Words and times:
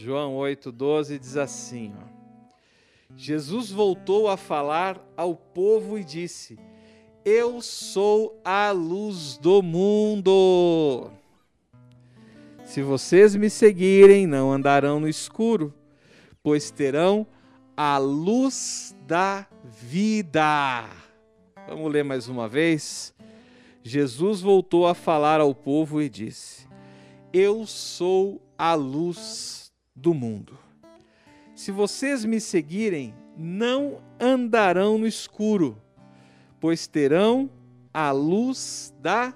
João 0.00 0.36
8,12 0.36 1.18
diz 1.18 1.36
assim: 1.36 1.92
ó, 2.00 2.06
Jesus 3.16 3.72
voltou 3.72 4.28
a 4.28 4.36
falar 4.36 5.04
ao 5.16 5.34
povo 5.34 5.98
e 5.98 6.04
disse: 6.04 6.56
Eu 7.24 7.60
sou 7.60 8.40
a 8.44 8.70
luz 8.70 9.36
do 9.38 9.60
mundo. 9.60 11.10
Se 12.64 12.80
vocês 12.80 13.34
me 13.34 13.50
seguirem, 13.50 14.24
não 14.24 14.52
andarão 14.52 15.00
no 15.00 15.08
escuro, 15.08 15.74
pois 16.44 16.70
terão 16.70 17.26
a 17.76 17.98
luz 17.98 18.94
da 19.04 19.48
vida. 19.64 20.88
Vamos 21.66 21.90
ler 21.90 22.04
mais 22.04 22.28
uma 22.28 22.48
vez. 22.48 23.12
Jesus 23.82 24.42
voltou 24.42 24.86
a 24.86 24.94
falar 24.94 25.40
ao 25.40 25.52
povo 25.52 26.00
e 26.00 26.08
disse: 26.08 26.68
Eu 27.32 27.66
sou 27.66 28.40
a 28.56 28.74
luz 28.74 29.67
do 29.98 30.14
mundo. 30.14 30.56
Se 31.54 31.72
vocês 31.72 32.24
me 32.24 32.40
seguirem, 32.40 33.14
não 33.36 34.00
andarão 34.20 34.96
no 34.96 35.06
escuro, 35.06 35.80
pois 36.60 36.86
terão 36.86 37.50
a 37.92 38.12
luz 38.12 38.94
da 39.00 39.34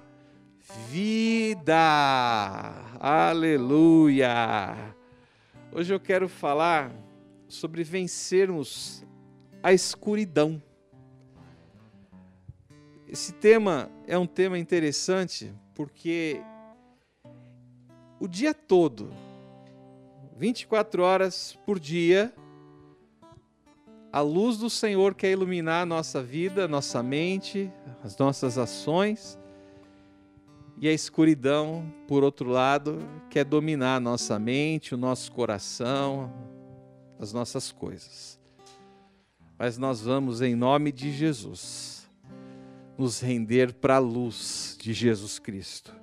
vida. 0.89 1.75
Aleluia! 2.99 4.95
Hoje 5.71 5.93
eu 5.93 5.99
quero 5.99 6.29
falar 6.29 6.91
sobre 7.47 7.83
vencermos 7.83 9.05
a 9.61 9.73
escuridão. 9.73 10.61
Esse 13.07 13.33
tema 13.33 13.91
é 14.07 14.17
um 14.17 14.25
tema 14.25 14.57
interessante 14.57 15.53
porque 15.75 16.41
o 18.19 18.27
dia 18.27 18.53
todo 18.53 19.11
24 20.43 21.01
horas 21.03 21.57
por 21.65 21.79
dia, 21.79 22.33
a 24.11 24.19
luz 24.19 24.57
do 24.57 24.69
Senhor 24.69 25.15
quer 25.15 25.31
iluminar 25.31 25.83
a 25.83 25.85
nossa 25.85 26.21
vida, 26.21 26.67
nossa 26.67 27.01
mente, 27.01 27.71
as 28.03 28.17
nossas 28.17 28.57
ações, 28.57 29.39
e 30.81 30.89
a 30.89 30.91
escuridão, 30.91 31.89
por 32.09 32.25
outro 32.25 32.49
lado, 32.49 32.99
quer 33.29 33.45
dominar 33.45 33.95
a 33.95 33.99
nossa 34.01 34.37
mente, 34.37 34.93
o 34.93 34.97
nosso 34.97 35.31
coração, 35.31 36.29
as 37.17 37.31
nossas 37.31 37.71
coisas. 37.71 38.37
Mas 39.57 39.77
nós 39.77 40.01
vamos, 40.01 40.41
em 40.41 40.55
nome 40.55 40.91
de 40.91 41.09
Jesus, 41.09 42.11
nos 42.97 43.21
render 43.21 43.75
para 43.75 43.95
a 43.95 43.99
luz 43.99 44.77
de 44.77 44.91
Jesus 44.91 45.39
Cristo, 45.39 45.95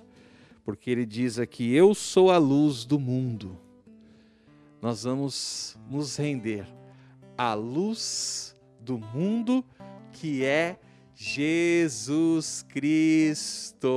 porque 0.63 0.89
Ele 0.89 1.05
diz 1.05 1.37
aqui: 1.37 1.71
Eu 1.71 1.93
sou 1.93 2.31
a 2.31 2.39
luz 2.39 2.85
do 2.85 2.99
mundo 2.99 3.69
nós 4.81 5.03
vamos 5.03 5.77
nos 5.89 6.17
render 6.17 6.65
à 7.37 7.53
luz 7.53 8.57
do 8.79 8.97
mundo 8.97 9.63
que 10.11 10.43
é 10.43 10.79
Jesus 11.13 12.65
Cristo. 12.67 13.87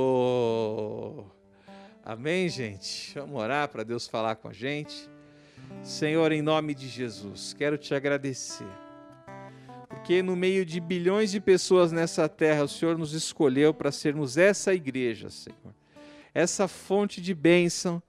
Amém, 2.03 2.47
gente? 2.47 3.13
Vamos 3.15 3.41
orar 3.41 3.67
para 3.67 3.81
Deus 3.81 4.07
falar 4.07 4.35
com 4.35 4.47
a 4.47 4.53
gente. 4.53 5.09
Senhor, 5.81 6.31
em 6.31 6.43
nome 6.43 6.75
de 6.75 6.87
Jesus, 6.87 7.51
quero 7.57 7.79
te 7.79 7.95
agradecer. 7.95 8.67
Porque 9.89 10.21
no 10.21 10.35
meio 10.35 10.63
de 10.63 10.79
bilhões 10.79 11.31
de 11.31 11.41
pessoas 11.41 11.91
nessa 11.91 12.29
terra, 12.29 12.63
o 12.63 12.67
Senhor 12.67 12.95
nos 12.95 13.13
escolheu 13.13 13.73
para 13.73 13.91
sermos 13.91 14.37
essa 14.37 14.71
igreja, 14.71 15.31
Senhor. 15.31 15.73
Essa 16.31 16.67
fonte 16.67 17.19
de 17.19 17.33
bênção 17.33 18.03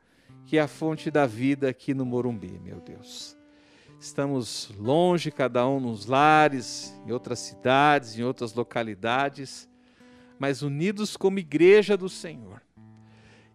que 0.47 0.59
é 0.59 0.61
a 0.61 0.69
fonte 0.69 1.11
da 1.11 1.27
vida 1.27 1.69
aqui 1.69 1.93
no 1.93 2.07
Morumbi, 2.07 2.61
meu 2.63 2.81
Deus. 2.81 3.37
Estamos 3.99 4.73
longe, 4.79 5.33
cada 5.33 5.67
um 5.67 5.81
nos 5.81 6.07
lares, 6.07 6.95
em 7.05 7.11
outras 7.11 7.41
cidades, 7.41 8.17
em 8.17 8.23
outras 8.23 8.55
localidades, 8.55 9.69
mas 10.39 10.63
unidos 10.63 11.17
como 11.17 11.41
igreja 11.41 11.97
do 11.97 12.09
Senhor. 12.09 12.63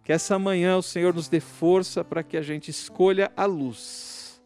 Que 0.04 0.12
essa 0.12 0.38
manhã 0.38 0.76
o 0.76 0.82
Senhor 0.82 1.14
nos 1.14 1.28
dê 1.28 1.40
força 1.40 2.04
para 2.04 2.22
que 2.22 2.36
a 2.36 2.42
gente 2.42 2.70
escolha 2.70 3.32
a 3.34 3.46
luz. 3.46 4.42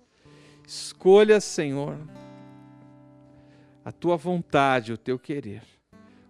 Escolha, 0.65 1.41
Senhor, 1.41 1.99
a 3.85 3.91
tua 3.91 4.17
vontade, 4.17 4.93
o 4.93 4.99
teu 4.99 5.19
querer. 5.19 5.62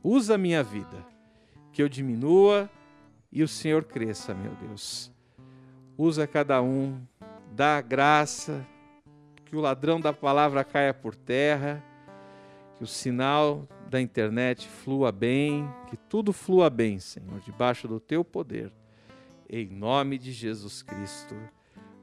Usa 0.02 0.36
a 0.36 0.38
minha 0.38 0.62
vida, 0.62 1.04
que 1.72 1.82
eu 1.82 1.88
diminua 1.88 2.70
e 3.30 3.42
o 3.42 3.48
Senhor 3.48 3.84
cresça, 3.84 4.32
meu 4.32 4.54
Deus 4.54 5.14
usa 5.96 6.26
cada 6.26 6.60
um, 6.62 7.00
dá 7.52 7.80
graça, 7.80 8.66
que 9.44 9.56
o 9.56 9.60
ladrão 9.60 10.00
da 10.00 10.12
palavra 10.12 10.64
caia 10.64 10.92
por 10.92 11.14
terra, 11.14 11.82
que 12.76 12.84
o 12.84 12.86
sinal 12.86 13.66
da 13.88 14.00
internet 14.00 14.68
flua 14.68 15.10
bem, 15.10 15.68
que 15.88 15.96
tudo 15.96 16.32
flua 16.32 16.68
bem, 16.68 16.98
Senhor, 16.98 17.40
debaixo 17.40 17.86
do 17.88 18.00
teu 18.00 18.24
poder. 18.24 18.72
Em 19.48 19.68
nome 19.68 20.18
de 20.18 20.32
Jesus 20.32 20.82
Cristo. 20.82 21.36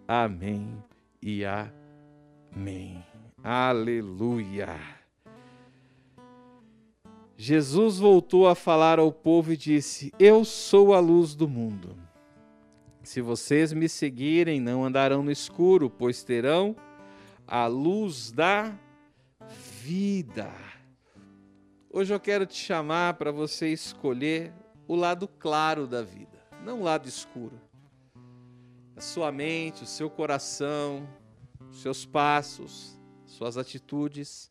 Amém 0.07 0.81
e 1.21 1.43
amém. 1.45 3.03
Aleluia. 3.43 4.79
Jesus 7.35 7.99
voltou 7.99 8.47
a 8.47 8.55
falar 8.55 8.99
ao 8.99 9.11
povo 9.11 9.51
e 9.51 9.57
disse: 9.57 10.13
Eu 10.17 10.45
sou 10.45 10.93
a 10.93 10.99
luz 10.99 11.35
do 11.35 11.47
mundo. 11.47 12.02
Se 13.03 13.19
vocês 13.19 13.73
me 13.73 13.89
seguirem, 13.89 14.61
não 14.61 14.85
andarão 14.85 15.21
no 15.21 15.29
escuro, 15.29 15.89
pois 15.89 16.23
terão 16.23 16.73
a 17.45 17.67
luz 17.67 18.31
da 18.31 18.73
vida. 19.81 20.49
Hoje 21.89 22.13
eu 22.13 22.19
quero 22.19 22.45
te 22.45 22.55
chamar 22.55 23.15
para 23.15 23.29
você 23.29 23.67
escolher 23.67 24.53
o 24.87 24.95
lado 24.95 25.27
claro 25.27 25.85
da 25.85 26.01
vida, 26.01 26.39
não 26.63 26.79
o 26.79 26.83
lado 26.83 27.05
escuro. 27.09 27.59
A 28.95 29.01
sua 29.01 29.33
mente, 29.33 29.83
o 29.83 29.87
seu 29.87 30.09
coração, 30.09 31.05
os 31.69 31.81
seus 31.81 32.05
passos, 32.05 32.97
suas 33.25 33.57
atitudes 33.57 34.49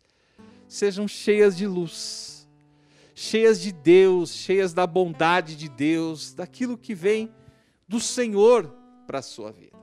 sejam 0.69 1.09
cheias 1.09 1.57
de 1.57 1.67
luz, 1.67 2.47
cheias 3.15 3.59
de 3.63 3.73
Deus, 3.73 4.34
cheias 4.34 4.75
da 4.75 4.87
bondade 4.87 5.57
de 5.57 5.71
Deus, 5.71 6.34
daquilo 6.34 6.77
que 6.77 6.95
vem 6.95 7.33
do 7.92 8.00
Senhor 8.00 8.75
para 9.06 9.19
a 9.19 9.22
sua 9.22 9.53
vida. 9.53 9.78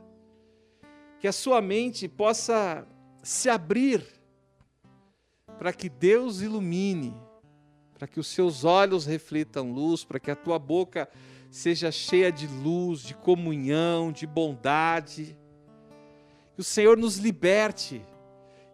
Que 1.20 1.28
a 1.28 1.32
sua 1.32 1.62
mente 1.62 2.08
possa 2.08 2.88
se 3.22 3.48
abrir 3.48 4.04
para 5.60 5.72
que 5.72 5.88
Deus 5.88 6.42
ilumine, 6.42 7.16
para 7.94 8.08
que 8.08 8.20
os 8.20 8.26
seus 8.26 8.64
olhos 8.64 9.06
reflitam 9.06 9.72
luz, 9.72 10.04
para 10.04 10.20
que 10.20 10.32
a 10.32 10.36
tua 10.36 10.58
boca 10.58 11.08
seja 11.52 11.92
cheia 11.92 12.32
de 12.32 12.48
luz, 12.48 13.02
de 13.02 13.14
comunhão, 13.14 14.12
de 14.12 14.26
bondade. 14.26 15.38
Que 16.56 16.62
o 16.62 16.64
Senhor 16.64 16.98
nos 16.98 17.18
liberte 17.18 18.04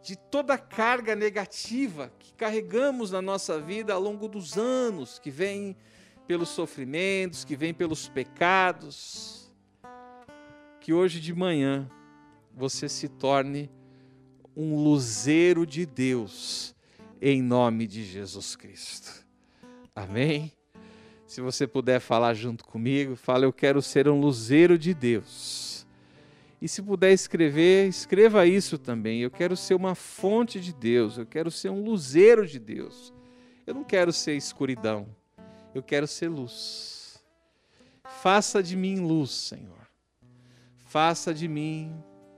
de 0.02 0.16
toda 0.16 0.54
a 0.54 0.58
carga 0.58 1.14
negativa 1.14 2.10
que 2.20 2.34
carregamos 2.36 3.12
na 3.12 3.22
nossa 3.22 3.60
vida 3.60 3.94
ao 3.94 4.00
longo 4.00 4.30
dos 4.30 4.58
anos 4.58 5.20
que 5.20 5.30
vem 5.30 5.76
pelos 6.28 6.50
sofrimentos, 6.50 7.44
que 7.44 7.56
vem 7.56 7.74
pelos 7.74 8.08
pecados. 8.08 9.52
Que 10.80 10.94
hoje 10.94 11.20
de 11.20 11.34
manhã 11.34 11.90
você 12.54 12.88
se 12.88 13.08
torne 13.08 13.70
um 14.56 14.76
luzeiro 14.76 15.66
de 15.66 15.86
Deus, 15.86 16.76
em 17.22 17.42
nome 17.42 17.88
de 17.88 18.04
Jesus 18.04 18.56
Cristo. 18.56 19.26
Amém? 19.96 20.52
Se 21.26 21.42
você 21.42 21.66
puder 21.66 22.00
falar 22.00 22.34
junto 22.34 22.64
comigo, 22.64 23.16
fala: 23.16 23.46
Eu 23.46 23.54
quero 23.54 23.82
ser 23.82 24.08
um 24.08 24.20
luzeiro 24.20 24.78
de 24.78 24.94
Deus. 24.94 25.86
E 26.62 26.68
se 26.68 26.82
puder 26.82 27.12
escrever, 27.12 27.88
escreva 27.88 28.46
isso 28.46 28.78
também. 28.78 29.22
Eu 29.22 29.30
quero 29.30 29.58
ser 29.58 29.74
uma 29.74 29.94
fonte 29.94 30.60
de 30.60 30.74
Deus, 30.74 31.18
eu 31.18 31.26
quero 31.26 31.52
ser 31.52 31.70
um 31.70 31.84
luzeiro 31.84 32.48
de 32.48 32.60
Deus. 32.60 33.14
Eu 33.68 33.74
não 33.74 33.84
quero 33.84 34.14
ser 34.14 34.36
escuridão. 34.36 35.08
Eu 35.76 35.84
quero 35.84 36.08
ser 36.08 36.30
luz. 36.30 37.22
Faça 38.22 38.64
de 38.64 38.78
mim 38.78 39.02
luz, 39.02 39.30
Senhor. 39.32 39.90
Faça 40.86 41.34
de 41.34 41.50
mim 41.50 41.94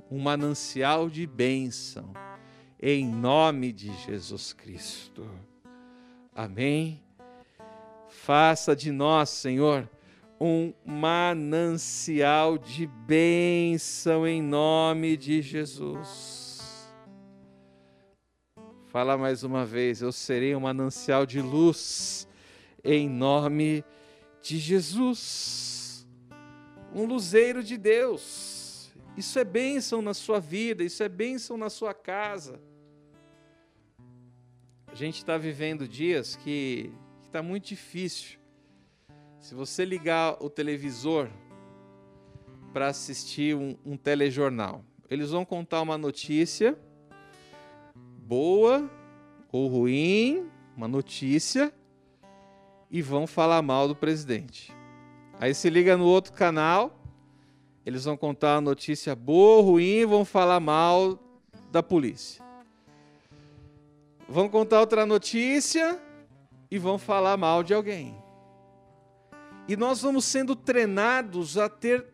um 0.10 0.18
manancial 0.18 1.08
de 1.08 1.28
bênção, 1.28 2.14
em 2.82 3.08
nome 3.08 3.72
de 3.72 3.94
Jesus 4.06 4.54
Cristo. 4.54 5.30
Amém. 6.34 7.04
Faça 8.10 8.76
de 8.76 8.92
nós, 8.92 9.30
Senhor, 9.30 9.88
um 10.42 10.74
manancial 10.84 12.58
de 12.58 12.88
bênção 12.88 14.28
em 14.28 14.42
nome 14.42 15.16
de 15.16 15.44
Jesus. 15.44 16.90
Fala 18.88 19.16
mais 19.16 19.44
uma 19.44 19.64
vez, 19.64 20.02
eu 20.02 20.12
serei 20.12 20.56
um 20.56 20.62
manancial 20.62 21.24
de 21.24 21.40
luz 21.40 22.27
em 22.84 23.10
nome 23.10 23.84
de 24.42 24.58
Jesus. 24.58 26.08
Um 26.94 27.06
luzeiro 27.06 27.64
de 27.64 27.78
Deus. 27.78 28.94
Isso 29.16 29.40
é 29.40 29.44
bênção 29.44 30.02
na 30.02 30.14
sua 30.14 30.40
vida, 30.40 30.84
isso 30.84 31.02
é 31.02 31.10
bênção 31.10 31.58
na 31.58 31.70
sua 31.70 31.94
casa. 31.94 32.62
A 34.88 34.96
gente 34.96 35.18
está 35.18 35.38
vivendo 35.38 35.88
dias 35.88 36.36
que 36.36 36.92
está 37.24 37.42
muito 37.42 37.68
difícil. 37.68 38.40
Se 39.40 39.54
você 39.54 39.86
ligar 39.86 40.38
o 40.44 40.50
televisor 40.50 41.30
para 42.74 42.88
assistir 42.88 43.56
um, 43.56 43.78
um 43.86 43.98
telejornal, 43.98 44.84
eles 45.10 45.32
vão 45.32 45.46
contar 45.46 45.82
uma 45.82 45.98
notícia 45.98 46.78
boa 48.20 48.90
ou 49.52 49.68
ruim, 49.68 50.50
uma 50.76 50.88
notícia, 50.88 51.74
e 52.90 53.02
vão 53.02 53.28
falar 53.28 53.62
mal 53.62 53.88
do 53.88 53.96
presidente. 53.96 54.74
Aí 55.40 55.54
se 55.54 55.70
liga 55.70 55.96
no 55.96 56.06
outro 56.06 56.34
canal, 56.34 57.00
eles 57.86 58.06
vão 58.06 58.18
contar 58.18 58.56
uma 58.56 58.62
notícia 58.62 59.16
boa 59.16 59.62
ruim, 59.62 60.06
vão 60.06 60.26
falar 60.26 60.60
mal 60.60 61.20
da 61.72 61.84
polícia. 61.84 62.44
Vão 64.28 64.50
contar 64.50 64.80
outra 64.80 65.06
notícia 65.06 66.02
e 66.70 66.78
vão 66.78 66.98
falar 66.98 67.38
mal 67.38 67.64
de 67.64 67.74
alguém. 67.74 68.16
E 69.68 69.76
nós 69.76 70.02
vamos 70.02 70.26
sendo 70.26 70.56
treinados 70.56 71.58
a 71.58 71.70
ter 71.70 72.06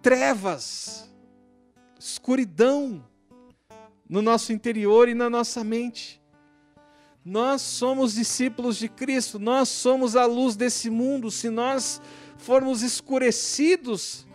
trevas, 0.00 1.10
escuridão 1.98 3.04
no 4.08 4.22
nosso 4.22 4.52
interior 4.52 5.08
e 5.08 5.14
na 5.14 5.28
nossa 5.28 5.62
mente. 5.64 6.17
Nós 7.28 7.60
somos 7.60 8.14
discípulos 8.14 8.78
de 8.78 8.88
Cristo, 8.88 9.38
nós 9.38 9.68
somos 9.68 10.16
a 10.16 10.24
luz 10.24 10.56
desse 10.56 10.88
mundo. 10.88 11.30
Se 11.30 11.50
nós 11.50 12.00
formos 12.38 12.80
escurecidos, 12.80 14.26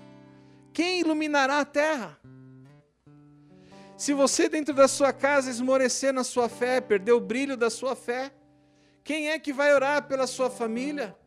quem 0.71 0.99
iluminará 0.99 1.61
a 1.61 1.65
terra? 1.65 2.19
Se 3.97 4.13
você 4.13 4.47
dentro 4.47 4.75
da 4.75 4.87
sua 4.87 5.11
casa 5.11 5.49
esmorecer 5.49 6.13
na 6.13 6.23
sua 6.23 6.47
fé, 6.47 6.79
perder 6.79 7.13
o 7.13 7.19
brilho 7.19 7.57
da 7.57 7.71
sua 7.71 7.95
fé, 7.95 8.31
quem 9.03 9.29
é 9.29 9.39
que 9.39 9.51
vai 9.51 9.73
orar 9.73 10.07
pela 10.07 10.27
sua 10.27 10.51
família? 10.51 11.17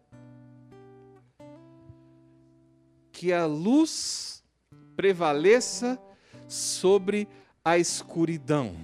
Que 3.10 3.32
a 3.32 3.44
luz 3.44 4.40
prevaleça 4.94 6.00
sobre 6.46 7.26
a 7.64 7.76
escuridão. 7.76 8.76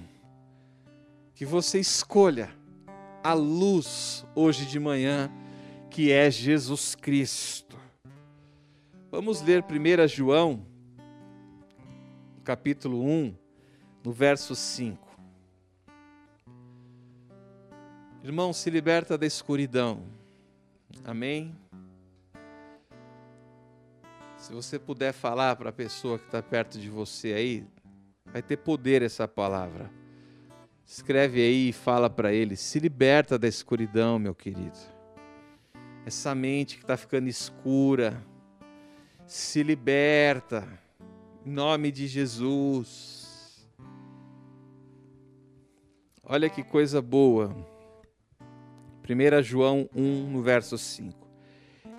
Que 1.33 1.45
você 1.45 1.79
escolha 1.79 2.61
a 3.23 3.33
luz 3.33 4.25
hoje 4.35 4.65
de 4.65 4.77
manhã, 4.79 5.31
que 5.89 6.11
é 6.11 6.29
Jesus 6.29 6.93
Cristo. 6.93 7.77
Vamos 9.09 9.41
ler 9.41 9.63
1 9.63 10.07
João, 10.09 10.65
capítulo 12.43 13.01
1, 13.01 13.33
no 14.03 14.11
verso 14.11 14.55
5. 14.55 15.07
Irmão, 18.21 18.51
se 18.51 18.69
liberta 18.69 19.17
da 19.17 19.25
escuridão. 19.25 20.03
Amém? 21.05 21.55
Se 24.35 24.51
você 24.51 24.77
puder 24.77 25.13
falar 25.13 25.55
para 25.55 25.69
a 25.69 25.73
pessoa 25.73 26.19
que 26.19 26.25
está 26.25 26.41
perto 26.41 26.77
de 26.77 26.89
você 26.89 27.33
aí, 27.33 27.67
vai 28.25 28.41
ter 28.41 28.57
poder 28.57 29.01
essa 29.01 29.25
palavra. 29.27 30.02
Escreve 30.85 31.41
aí 31.41 31.69
e 31.69 31.73
fala 31.73 32.09
para 32.09 32.33
ele: 32.33 32.55
se 32.55 32.79
liberta 32.79 33.39
da 33.39 33.47
escuridão, 33.47 34.19
meu 34.19 34.35
querido. 34.35 34.77
Essa 36.05 36.35
mente 36.35 36.75
que 36.75 36.83
está 36.83 36.97
ficando 36.97 37.29
escura, 37.29 38.21
se 39.25 39.63
liberta, 39.63 40.67
em 41.45 41.51
nome 41.51 41.91
de 41.91 42.07
Jesus. 42.07 43.65
Olha 46.23 46.49
que 46.49 46.63
coisa 46.63 47.01
boa. 47.01 47.55
1 49.07 49.43
João 49.43 49.89
1, 49.95 50.29
no 50.29 50.41
verso 50.41 50.77
5. 50.77 51.27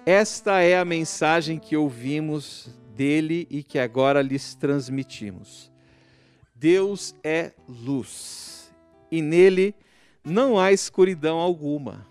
Esta 0.07 0.61
é 0.61 0.79
a 0.79 0.85
mensagem 0.85 1.59
que 1.59 1.77
ouvimos 1.77 2.69
dele 2.95 3.47
e 3.51 3.63
que 3.63 3.79
agora 3.79 4.23
lhes 4.23 4.55
transmitimos. 4.55 5.71
Deus 6.55 7.15
é 7.23 7.53
luz 7.69 8.54
e 9.17 9.23
nele 9.23 9.77
não 10.25 10.59
há 10.59 10.73
escuridão 10.73 11.39
alguma. 11.39 12.05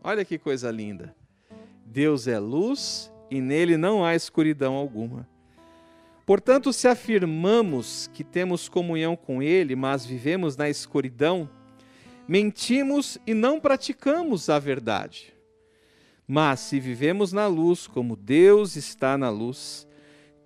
Olha 0.00 0.24
que 0.24 0.38
coisa 0.38 0.70
linda. 0.70 1.12
Deus 1.84 2.28
é 2.28 2.38
luz 2.38 3.12
e 3.28 3.40
nele 3.40 3.76
não 3.76 4.04
há 4.04 4.14
escuridão 4.14 4.74
alguma. 4.74 5.28
Portanto, 6.24 6.72
se 6.72 6.86
afirmamos 6.86 8.08
que 8.14 8.22
temos 8.22 8.68
comunhão 8.68 9.16
com 9.16 9.42
Ele, 9.42 9.74
mas 9.74 10.06
vivemos 10.06 10.56
na 10.56 10.70
escuridão, 10.70 11.50
mentimos 12.28 13.18
e 13.26 13.34
não 13.34 13.58
praticamos 13.58 14.48
a 14.48 14.60
verdade. 14.60 15.34
Mas 16.28 16.60
se 16.60 16.78
vivemos 16.78 17.32
na 17.32 17.48
luz, 17.48 17.88
como 17.88 18.14
Deus 18.14 18.76
está 18.76 19.18
na 19.18 19.30
luz, 19.30 19.84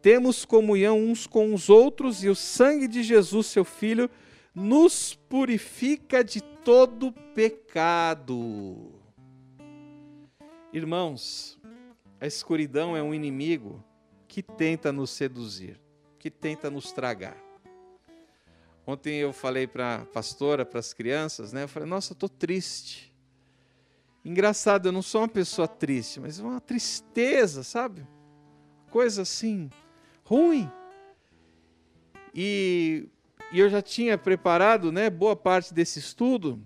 temos 0.00 0.46
comunhão 0.46 0.98
uns 0.98 1.26
com 1.26 1.52
os 1.52 1.68
outros 1.68 2.24
e 2.24 2.30
o 2.30 2.34
sangue 2.34 2.88
de 2.88 3.02
Jesus, 3.02 3.48
seu 3.48 3.66
Filho, 3.66 4.08
nos 4.54 5.14
purifica 5.14 6.22
de 6.22 6.40
todo 6.40 7.12
pecado. 7.34 8.92
Irmãos, 10.72 11.58
a 12.20 12.26
escuridão 12.26 12.96
é 12.96 13.02
um 13.02 13.12
inimigo 13.12 13.82
que 14.28 14.42
tenta 14.42 14.92
nos 14.92 15.10
seduzir, 15.10 15.80
que 16.18 16.30
tenta 16.30 16.70
nos 16.70 16.92
tragar. 16.92 17.36
Ontem 18.86 19.16
eu 19.16 19.32
falei 19.32 19.66
para 19.66 20.02
a 20.02 20.04
pastora, 20.04 20.64
para 20.64 20.78
as 20.78 20.92
crianças, 20.92 21.52
né? 21.52 21.64
Eu 21.64 21.68
falei, 21.68 21.88
nossa, 21.88 22.12
eu 22.12 22.14
estou 22.14 22.28
triste. 22.28 23.14
Engraçado, 24.24 24.86
eu 24.86 24.92
não 24.92 25.02
sou 25.02 25.22
uma 25.22 25.28
pessoa 25.28 25.68
triste, 25.68 26.20
mas 26.20 26.38
uma 26.38 26.60
tristeza, 26.60 27.62
sabe? 27.62 28.06
Coisa 28.90 29.22
assim, 29.22 29.70
ruim. 30.24 30.70
E, 32.34 33.08
e 33.54 33.60
eu 33.60 33.70
já 33.70 33.80
tinha 33.80 34.18
preparado 34.18 34.90
né, 34.90 35.08
boa 35.08 35.36
parte 35.36 35.72
desse 35.72 36.00
estudo, 36.00 36.60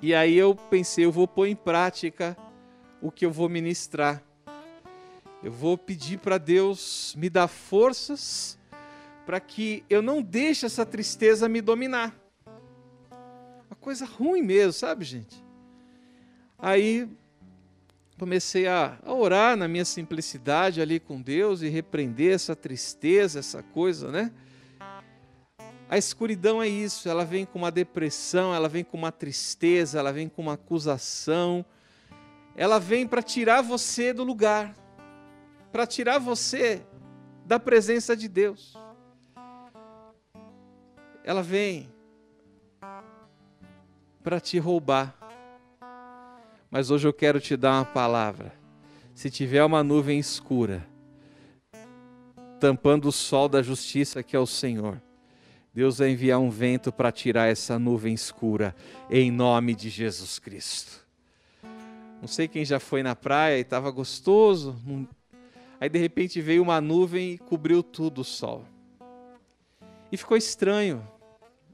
e 0.00 0.14
aí 0.14 0.36
eu 0.36 0.54
pensei, 0.54 1.04
eu 1.04 1.10
vou 1.10 1.26
pôr 1.26 1.48
em 1.48 1.56
prática 1.56 2.36
o 3.00 3.10
que 3.10 3.26
eu 3.26 3.32
vou 3.32 3.48
ministrar. 3.48 4.22
Eu 5.42 5.50
vou 5.50 5.76
pedir 5.76 6.20
para 6.20 6.38
Deus 6.38 7.16
me 7.18 7.28
dar 7.28 7.48
forças 7.48 8.56
para 9.26 9.40
que 9.40 9.82
eu 9.90 10.00
não 10.00 10.22
deixe 10.22 10.66
essa 10.66 10.86
tristeza 10.86 11.48
me 11.48 11.60
dominar. 11.60 12.16
Uma 13.68 13.76
coisa 13.80 14.04
ruim 14.04 14.40
mesmo, 14.40 14.72
sabe, 14.72 15.04
gente? 15.04 15.42
Aí 16.56 17.08
comecei 18.20 18.68
a, 18.68 18.96
a 19.04 19.12
orar 19.12 19.56
na 19.56 19.66
minha 19.66 19.84
simplicidade 19.84 20.80
ali 20.80 21.00
com 21.00 21.20
Deus 21.20 21.60
e 21.60 21.68
repreender 21.68 22.32
essa 22.32 22.54
tristeza, 22.54 23.40
essa 23.40 23.64
coisa, 23.64 24.12
né? 24.12 24.30
A 25.92 25.98
escuridão 25.98 26.62
é 26.62 26.66
isso, 26.66 27.06
ela 27.06 27.22
vem 27.22 27.44
com 27.44 27.58
uma 27.58 27.70
depressão, 27.70 28.54
ela 28.54 28.66
vem 28.66 28.82
com 28.82 28.96
uma 28.96 29.12
tristeza, 29.12 29.98
ela 29.98 30.10
vem 30.10 30.26
com 30.26 30.40
uma 30.40 30.54
acusação, 30.54 31.62
ela 32.56 32.78
vem 32.78 33.06
para 33.06 33.20
tirar 33.22 33.60
você 33.60 34.10
do 34.14 34.24
lugar 34.24 34.74
para 35.72 35.86
tirar 35.86 36.18
você 36.18 36.82
da 37.46 37.58
presença 37.58 38.14
de 38.14 38.28
Deus. 38.28 38.76
Ela 41.24 41.42
vem 41.42 41.88
para 44.22 44.38
te 44.38 44.58
roubar. 44.58 45.16
Mas 46.70 46.90
hoje 46.90 47.08
eu 47.08 47.12
quero 47.12 47.40
te 47.40 47.56
dar 47.56 47.78
uma 47.78 47.84
palavra. 47.86 48.52
Se 49.14 49.30
tiver 49.30 49.64
uma 49.64 49.82
nuvem 49.82 50.18
escura, 50.18 50.86
tampando 52.60 53.08
o 53.08 53.12
sol 53.12 53.48
da 53.48 53.62
justiça 53.62 54.22
que 54.22 54.36
é 54.36 54.38
o 54.38 54.46
Senhor, 54.46 55.00
Deus 55.74 55.98
vai 55.98 56.10
enviar 56.10 56.38
um 56.38 56.50
vento 56.50 56.92
para 56.92 57.10
tirar 57.10 57.48
essa 57.48 57.78
nuvem 57.78 58.12
escura, 58.12 58.74
em 59.10 59.30
nome 59.30 59.74
de 59.74 59.88
Jesus 59.88 60.38
Cristo. 60.38 61.06
Não 62.20 62.28
sei 62.28 62.46
quem 62.46 62.64
já 62.64 62.78
foi 62.78 63.02
na 63.02 63.16
praia 63.16 63.58
e 63.58 63.62
estava 63.62 63.90
gostoso, 63.90 64.76
Aí 65.82 65.88
de 65.88 65.98
repente 65.98 66.40
veio 66.40 66.62
uma 66.62 66.80
nuvem 66.80 67.32
e 67.32 67.38
cobriu 67.38 67.82
tudo 67.82 68.20
o 68.20 68.24
sol. 68.24 68.64
E 70.12 70.16
ficou 70.16 70.36
estranho. 70.36 71.04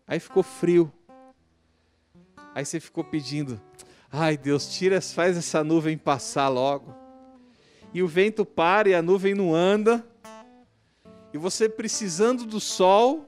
Aí 0.07 0.19
ficou 0.19 0.43
frio. 0.43 0.91
Aí 2.55 2.65
você 2.65 2.81
ficou 2.81 3.05
pedindo: 3.05 3.61
"Ai, 4.11 4.39
Deus, 4.39 4.75
tira, 4.75 4.99
faz 5.03 5.37
essa 5.37 5.63
nuvem 5.63 5.99
passar 5.99 6.49
logo". 6.49 6.95
E 7.93 8.03
o 8.03 8.09
vento 8.09 8.47
para 8.47 8.89
e 8.89 8.95
a 8.95 9.03
nuvem 9.03 9.35
não 9.35 9.55
anda. 9.55 10.03
E 11.31 11.37
você 11.37 11.69
precisando 11.69 12.47
do 12.47 12.59
sol, 12.59 13.28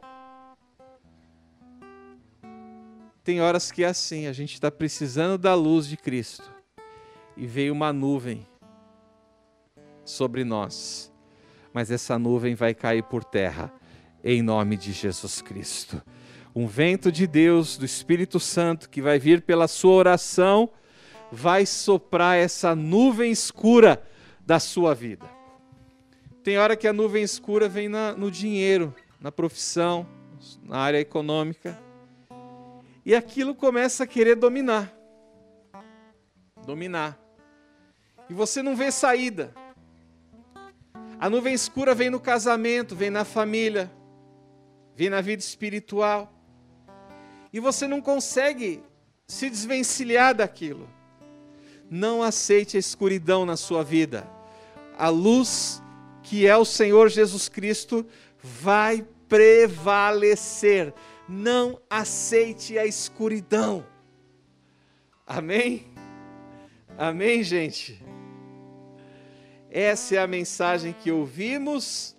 tem 3.23 3.41
horas 3.41 3.71
que 3.71 3.85
é 3.85 3.89
assim, 3.89 4.27
a 4.27 4.33
gente 4.33 4.55
está 4.55 4.71
precisando 4.71 5.37
da 5.37 5.55
luz 5.55 5.87
de 5.87 5.97
Cristo. 5.97 6.50
E 7.37 7.47
veio 7.47 7.73
uma 7.73 7.93
nuvem 7.93 8.47
sobre 10.05 10.45
nós. 10.45 11.12
Mas 11.73 11.91
essa 11.91 12.19
nuvem 12.19 12.55
vai 12.55 12.75
cair 12.75 13.03
por 13.03 13.23
terra 13.23 13.73
em 14.25 14.43
nome 14.43 14.77
de 14.77 14.93
Jesus 14.93 15.41
Cristo. 15.41 16.03
Um 16.55 16.67
vento 16.67 17.12
de 17.12 17.27
Deus, 17.27 17.77
do 17.77 17.85
Espírito 17.85 18.41
Santo, 18.41 18.91
que 18.91 19.00
vai 19.00 19.19
vir 19.19 19.43
pela 19.43 19.69
sua 19.69 19.93
oração, 19.93 20.69
vai 21.31 21.65
soprar 21.65 22.37
essa 22.37 22.75
nuvem 22.75 23.31
escura 23.31 24.03
da 24.45 24.59
sua 24.59 24.95
vida. 24.95 25.27
Tem 26.43 26.59
hora 26.59 26.77
que 26.77 26.89
a 26.89 26.93
nuvem 26.93 27.23
escura 27.23 27.69
vem 27.69 27.89
na, 27.89 28.12
no 28.12 28.31
dinheiro, 28.31 28.95
na 29.21 29.31
profissão, 29.31 30.07
na 30.65 30.79
área 30.79 30.99
econômica, 30.99 31.79
e 33.11 33.14
aquilo 33.17 33.57
começa 33.57 34.05
a 34.05 34.07
querer 34.07 34.37
dominar. 34.37 34.97
Dominar. 36.64 37.19
E 38.29 38.33
você 38.33 38.62
não 38.62 38.76
vê 38.76 38.93
saída. 38.93 39.52
A 41.19 41.29
nuvem 41.29 41.52
escura 41.52 41.93
vem 41.93 42.09
no 42.09 42.21
casamento, 42.21 42.95
vem 42.95 43.11
na 43.11 43.25
família, 43.25 43.90
vem 44.95 45.11
na 45.11 45.21
vida 45.21 45.43
espiritual. 45.43 46.33
E 47.52 47.59
você 47.59 47.88
não 47.88 48.00
consegue 48.00 48.81
se 49.26 49.50
desvencilhar 49.50 50.33
daquilo. 50.33 50.88
Não 51.90 52.23
aceite 52.23 52.76
a 52.76 52.81
escuridão 52.81 53.45
na 53.45 53.57
sua 53.57 53.83
vida. 53.83 54.25
A 54.97 55.09
luz 55.09 55.83
que 56.23 56.47
é 56.47 56.57
o 56.57 56.64
Senhor 56.64 57.09
Jesus 57.09 57.49
Cristo 57.49 58.07
vai 58.40 59.05
prevalecer. 59.29 60.95
Não 61.33 61.81
aceite 61.89 62.77
a 62.77 62.85
escuridão. 62.85 63.87
Amém? 65.25 65.87
Amém, 66.99 67.45
gente? 67.45 68.03
Essa 69.71 70.17
é 70.17 70.19
a 70.19 70.27
mensagem 70.27 70.93
que 70.93 71.13
ouvimos 71.13 72.17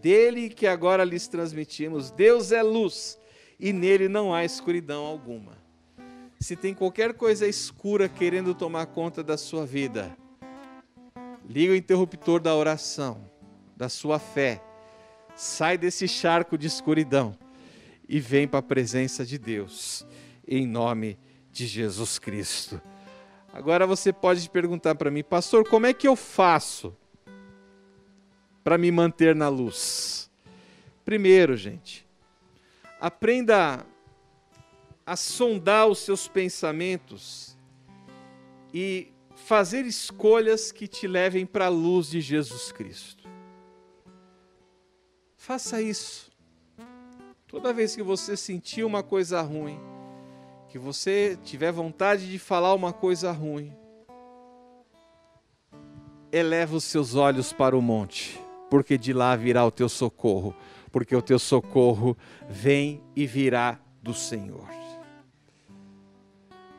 dele 0.00 0.48
que 0.48 0.66
agora 0.66 1.04
lhes 1.04 1.28
transmitimos. 1.28 2.10
Deus 2.10 2.50
é 2.50 2.62
luz 2.62 3.18
e 3.58 3.74
nele 3.74 4.08
não 4.08 4.32
há 4.32 4.42
escuridão 4.42 5.04
alguma. 5.04 5.58
Se 6.38 6.56
tem 6.56 6.72
qualquer 6.72 7.12
coisa 7.12 7.46
escura 7.46 8.08
querendo 8.08 8.54
tomar 8.54 8.86
conta 8.86 9.22
da 9.22 9.36
sua 9.36 9.66
vida, 9.66 10.16
liga 11.46 11.74
o 11.74 11.76
interruptor 11.76 12.40
da 12.40 12.56
oração, 12.56 13.22
da 13.76 13.90
sua 13.90 14.18
fé, 14.18 14.62
sai 15.36 15.76
desse 15.76 16.08
charco 16.08 16.56
de 16.56 16.66
escuridão 16.66 17.36
e 18.10 18.18
vem 18.18 18.48
para 18.48 18.58
a 18.58 18.62
presença 18.62 19.24
de 19.24 19.38
Deus, 19.38 20.04
em 20.44 20.66
nome 20.66 21.16
de 21.52 21.64
Jesus 21.64 22.18
Cristo. 22.18 22.82
Agora 23.52 23.86
você 23.86 24.12
pode 24.12 24.50
perguntar 24.50 24.96
para 24.96 25.12
mim, 25.12 25.22
pastor, 25.22 25.64
como 25.68 25.86
é 25.86 25.94
que 25.94 26.08
eu 26.08 26.16
faço 26.16 26.92
para 28.64 28.76
me 28.76 28.90
manter 28.90 29.32
na 29.32 29.48
luz? 29.48 30.28
Primeiro, 31.04 31.56
gente, 31.56 32.04
aprenda 33.00 33.86
a 35.06 35.14
sondar 35.14 35.86
os 35.86 36.00
seus 36.00 36.26
pensamentos 36.26 37.56
e 38.74 39.12
fazer 39.36 39.86
escolhas 39.86 40.72
que 40.72 40.88
te 40.88 41.06
levem 41.06 41.46
para 41.46 41.66
a 41.66 41.68
luz 41.68 42.10
de 42.10 42.20
Jesus 42.20 42.72
Cristo. 42.72 43.22
Faça 45.36 45.80
isso. 45.80 46.29
Toda 47.50 47.72
vez 47.72 47.96
que 47.96 48.02
você 48.02 48.36
sentir 48.36 48.84
uma 48.84 49.02
coisa 49.02 49.42
ruim, 49.42 49.76
que 50.68 50.78
você 50.78 51.36
tiver 51.42 51.72
vontade 51.72 52.30
de 52.30 52.38
falar 52.38 52.72
uma 52.74 52.92
coisa 52.92 53.32
ruim, 53.32 53.72
eleva 56.30 56.76
os 56.76 56.84
seus 56.84 57.16
olhos 57.16 57.52
para 57.52 57.76
o 57.76 57.82
monte, 57.82 58.40
porque 58.70 58.96
de 58.96 59.12
lá 59.12 59.34
virá 59.34 59.66
o 59.66 59.70
teu 59.72 59.88
socorro, 59.88 60.54
porque 60.92 61.14
o 61.16 61.20
teu 61.20 61.40
socorro 61.40 62.16
vem 62.48 63.02
e 63.16 63.26
virá 63.26 63.80
do 64.00 64.14
Senhor. 64.14 64.68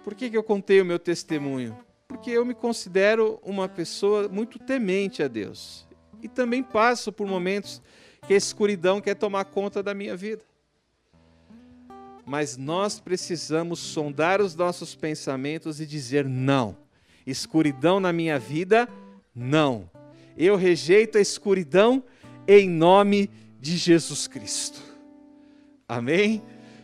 Por 0.06 0.16
que, 0.16 0.30
que 0.30 0.38
eu 0.38 0.44
contei 0.44 0.80
o 0.80 0.86
meu 0.86 0.98
testemunho? 0.98 1.78
Porque 2.08 2.32
eu 2.32 2.46
me 2.46 2.54
considero 2.54 3.42
uma 3.44 3.68
pessoa 3.68 4.30
muito 4.30 4.58
temente 4.58 5.22
a 5.22 5.28
Deus 5.28 5.86
e 6.22 6.30
também 6.30 6.64
passo 6.64 7.12
por 7.12 7.28
momentos 7.28 7.82
que 8.26 8.34
a 8.34 8.38
escuridão 8.38 9.02
quer 9.02 9.16
tomar 9.16 9.44
conta 9.44 9.84
da 9.84 9.94
minha 9.94 10.16
vida 10.16 10.50
mas 12.26 12.58
nós 12.58 13.00
precisamos 13.00 13.80
sondar 13.80 14.42
os 14.42 14.56
nossos 14.56 14.96
pensamentos 14.96 15.80
e 15.80 15.86
dizer 15.86 16.26
não. 16.26 16.78
Escuridão 17.26 18.00
na 18.00 18.14
minha 18.14 18.40
vida, 18.40 18.88
não. 19.36 19.90
Eu 20.38 20.56
rejeito 20.56 21.18
a 21.18 21.22
escuridão 21.22 22.04
em 22.48 22.70
nome 22.70 23.30
de 23.60 23.78
Jesus 23.78 24.28
Cristo. 24.28 24.82
Amém? 25.88 26.42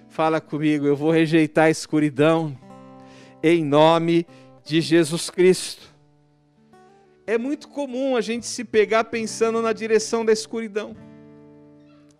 Fala 0.09 0.41
comigo, 0.41 0.85
eu 0.85 0.95
vou 0.95 1.11
rejeitar 1.11 1.65
a 1.65 1.69
escuridão 1.69 2.57
em 3.41 3.63
nome 3.63 4.25
de 4.65 4.81
Jesus 4.81 5.29
Cristo. 5.29 5.87
É 7.25 7.37
muito 7.37 7.67
comum 7.67 8.15
a 8.15 8.21
gente 8.21 8.45
se 8.45 8.63
pegar 8.63 9.05
pensando 9.05 9.61
na 9.61 9.73
direção 9.73 10.25
da 10.25 10.31
escuridão. 10.31 10.95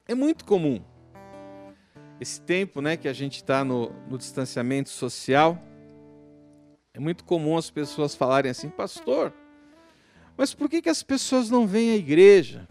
É 0.08 0.16
muito 0.16 0.46
comum 0.46 0.82
esse 2.20 2.42
tempo 2.42 2.82
né, 2.82 2.98
que 2.98 3.08
a 3.08 3.14
gente 3.14 3.36
está 3.36 3.64
no, 3.64 3.92
no 4.10 4.18
distanciamento 4.18 4.90
social, 4.90 5.62
é 6.94 7.00
muito 7.00 7.24
comum 7.24 7.58
as 7.58 7.70
pessoas 7.70 8.16
falarem 8.16 8.50
assim, 8.50 8.70
pastor, 8.70 9.34
mas 10.36 10.54
por 10.54 10.70
que, 10.70 10.82
que 10.82 10.90
as 10.90 11.04
pessoas 11.04 11.50
não 11.50 11.68
vêm 11.68 11.92
à 11.92 11.96
igreja? 11.96 12.68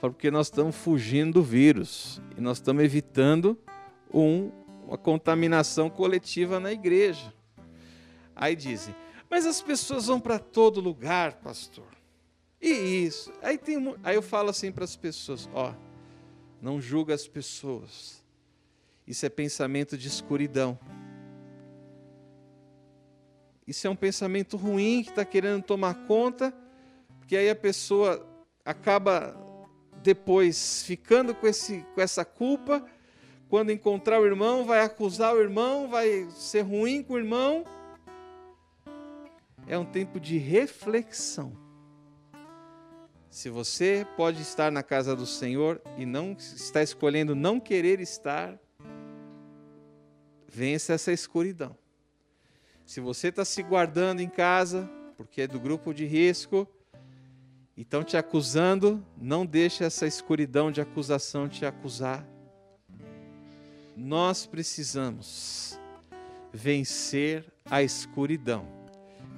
Porque 0.00 0.30
nós 0.30 0.46
estamos 0.46 0.76
fugindo 0.76 1.34
do 1.34 1.42
vírus 1.42 2.20
e 2.36 2.40
nós 2.40 2.58
estamos 2.58 2.82
evitando 2.84 3.58
um, 4.12 4.50
uma 4.86 4.96
contaminação 4.96 5.90
coletiva 5.90 6.60
na 6.60 6.72
igreja. 6.72 7.32
Aí 8.34 8.54
dizem, 8.54 8.94
mas 9.28 9.46
as 9.46 9.60
pessoas 9.60 10.06
vão 10.06 10.20
para 10.20 10.38
todo 10.38 10.80
lugar, 10.80 11.34
pastor. 11.34 11.88
E 12.60 12.68
isso. 12.68 13.32
Aí, 13.42 13.58
tem, 13.58 13.94
aí 14.02 14.16
eu 14.16 14.22
falo 14.22 14.50
assim 14.50 14.72
para 14.72 14.84
as 14.84 14.96
pessoas: 14.96 15.48
ó, 15.52 15.72
não 16.60 16.80
julga 16.80 17.14
as 17.14 17.28
pessoas. 17.28 18.17
Isso 19.08 19.24
é 19.24 19.30
pensamento 19.30 19.96
de 19.96 20.06
escuridão. 20.06 20.78
Isso 23.66 23.86
é 23.86 23.90
um 23.90 23.96
pensamento 23.96 24.54
ruim 24.58 25.02
que 25.02 25.08
está 25.08 25.24
querendo 25.24 25.62
tomar 25.62 26.06
conta, 26.06 26.54
porque 27.18 27.34
aí 27.34 27.48
a 27.48 27.56
pessoa 27.56 28.28
acaba 28.62 29.34
depois 30.02 30.82
ficando 30.82 31.34
com, 31.34 31.46
esse, 31.46 31.86
com 31.94 32.02
essa 32.02 32.22
culpa. 32.22 32.84
Quando 33.48 33.72
encontrar 33.72 34.20
o 34.20 34.26
irmão, 34.26 34.66
vai 34.66 34.82
acusar 34.82 35.34
o 35.34 35.40
irmão, 35.40 35.88
vai 35.88 36.28
ser 36.32 36.60
ruim 36.60 37.02
com 37.02 37.14
o 37.14 37.18
irmão. 37.18 37.64
É 39.66 39.78
um 39.78 39.86
tempo 39.86 40.20
de 40.20 40.36
reflexão. 40.36 41.56
Se 43.30 43.48
você 43.48 44.06
pode 44.18 44.42
estar 44.42 44.70
na 44.70 44.82
casa 44.82 45.16
do 45.16 45.24
Senhor 45.24 45.80
e 45.96 46.04
não 46.04 46.32
está 46.32 46.82
escolhendo 46.82 47.34
não 47.34 47.58
querer 47.58 48.00
estar, 48.00 48.58
Vence 50.50 50.92
essa 50.92 51.12
escuridão. 51.12 51.76
Se 52.86 53.00
você 53.00 53.28
está 53.28 53.44
se 53.44 53.62
guardando 53.62 54.20
em 54.20 54.28
casa, 54.28 54.90
porque 55.16 55.42
é 55.42 55.46
do 55.46 55.60
grupo 55.60 55.92
de 55.92 56.06
risco, 56.06 56.66
e 57.76 57.82
estão 57.82 58.02
te 58.02 58.16
acusando, 58.16 59.04
não 59.20 59.44
deixe 59.44 59.84
essa 59.84 60.06
escuridão 60.06 60.72
de 60.72 60.80
acusação 60.80 61.48
te 61.48 61.66
acusar. 61.66 62.26
Nós 63.94 64.46
precisamos 64.46 65.78
vencer 66.52 67.44
a 67.66 67.82
escuridão 67.82 68.66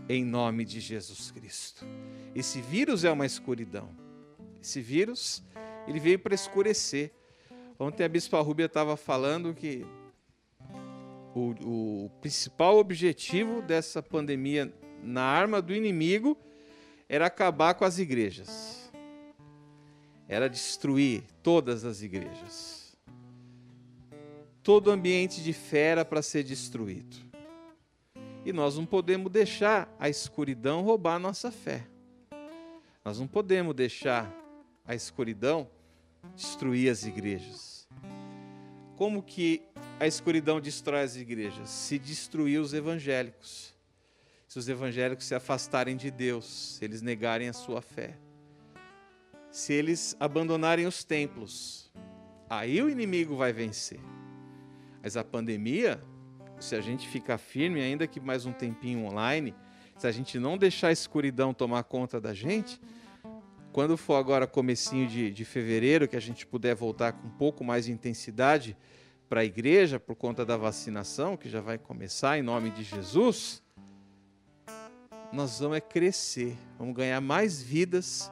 em 0.09 0.25
nome 0.25 0.65
de 0.65 0.81
Jesus 0.81 1.31
Cristo. 1.31 1.85
Esse 2.35 2.61
vírus 2.61 3.05
é 3.05 3.11
uma 3.11 3.27
escuridão. 3.27 3.91
Esse 4.63 4.81
vírus, 4.81 5.43
ele 5.87 5.99
veio 5.99 6.19
para 6.19 6.35
escurecer. 6.35 7.11
Ontem 7.79 8.05
a 8.05 8.09
Bispa 8.09 8.41
Rúbia 8.41 8.67
estava 8.67 8.97
falando 8.97 9.53
que 9.53 9.85
o, 11.35 12.07
o 12.07 12.11
principal 12.21 12.79
objetivo 12.79 13.63
dessa 13.63 14.03
pandemia 14.03 14.73
na 15.03 15.23
arma 15.23 15.63
do 15.63 15.75
inimigo 15.75 16.37
era 17.09 17.27
acabar 17.27 17.75
com 17.75 17.85
as 17.85 17.99
igrejas. 17.99 18.91
Era 20.29 20.49
destruir 20.49 21.25
todas 21.43 21.85
as 21.85 22.03
igrejas. 22.03 22.97
Todo 24.63 24.91
ambiente 24.91 25.43
de 25.43 25.53
fera 25.53 26.05
para 26.05 26.23
ser 26.23 26.45
destruído. 26.45 27.17
E 28.45 28.53
nós 28.53 28.77
não 28.77 28.87
podemos 28.87 29.31
deixar 29.31 29.95
a 29.99 30.09
escuridão 30.09 30.83
roubar 30.83 31.17
a 31.17 31.19
nossa 31.19 31.51
fé. 31.51 31.87
Nós 33.05 33.19
não 33.19 33.27
podemos 33.27 33.75
deixar 33.75 34.33
a 34.87 34.95
escuridão 34.95 35.69
destruir 36.35 36.91
as 36.91 37.05
igrejas. 37.05 37.80
Como 39.01 39.23
que 39.23 39.63
a 39.99 40.07
escuridão 40.07 40.61
destrói 40.61 41.01
as 41.01 41.17
igrejas? 41.17 41.71
Se 41.71 41.99
destruir 41.99 42.61
os 42.61 42.75
evangélicos. 42.75 43.73
Se 44.47 44.59
os 44.59 44.69
evangélicos 44.69 45.25
se 45.25 45.35
afastarem 45.35 45.97
de 45.97 46.11
Deus, 46.11 46.77
se 46.77 46.85
eles 46.85 47.01
negarem 47.01 47.49
a 47.49 47.55
sua 47.55 47.81
fé. 47.81 48.19
Se 49.51 49.73
eles 49.73 50.15
abandonarem 50.21 50.87
os 50.87 51.03
templos, 51.03 51.91
Aí 52.51 52.83
o 52.83 52.91
inimigo 52.91 53.37
vai 53.37 53.55
vencer. 53.55 54.01
Mas 55.03 55.17
a 55.17 55.25
pandemia, 55.25 56.03
se 56.59 56.77
a 56.77 56.81
gente 56.83 57.09
ficar 57.09 57.39
firme, 57.39 57.81
ainda 57.81 58.07
que 58.07 58.21
mais 58.21 58.45
um 58.45 58.53
tempinho 58.53 59.07
online, 59.07 59.55
se 59.97 60.07
a 60.07 60.13
gente 60.13 60.39
não 60.39 60.59
deixar 60.59 60.89
a 60.89 60.93
escuridão 60.93 61.55
tomar 61.55 61.85
conta 61.85 62.21
da 62.21 62.35
gente, 62.35 62.79
quando 63.73 63.97
for 63.97 64.15
agora 64.15 64.47
comecinho 64.47 65.07
de, 65.07 65.31
de 65.31 65.45
fevereiro, 65.45 66.09
que 66.09 66.17
a 66.17 66.21
gente 66.21 66.47
puder 66.47 66.75
voltar 66.75 67.13
com 67.13 67.29
um 67.29 67.31
pouco 67.31 67.63
mais 67.63 67.85
de 67.85 67.93
intensidade 67.93 68.77
para 69.29 69.43
a 69.43 69.45
igreja 69.45 70.01
por 70.01 70.17
conta 70.17 70.45
da 70.45 70.57
vacinação, 70.57 71.37
que 71.37 71.49
já 71.49 71.61
vai 71.61 71.79
começar 71.79 72.37
em 72.37 72.43
nome 72.43 72.71
de 72.71 72.83
Jesus, 72.83 73.63
nós 75.33 75.61
vamos 75.61 75.77
é 75.77 75.81
crescer, 75.81 76.57
vamos 76.77 76.95
ganhar 76.95 77.21
mais 77.21 77.63
vidas 77.63 78.31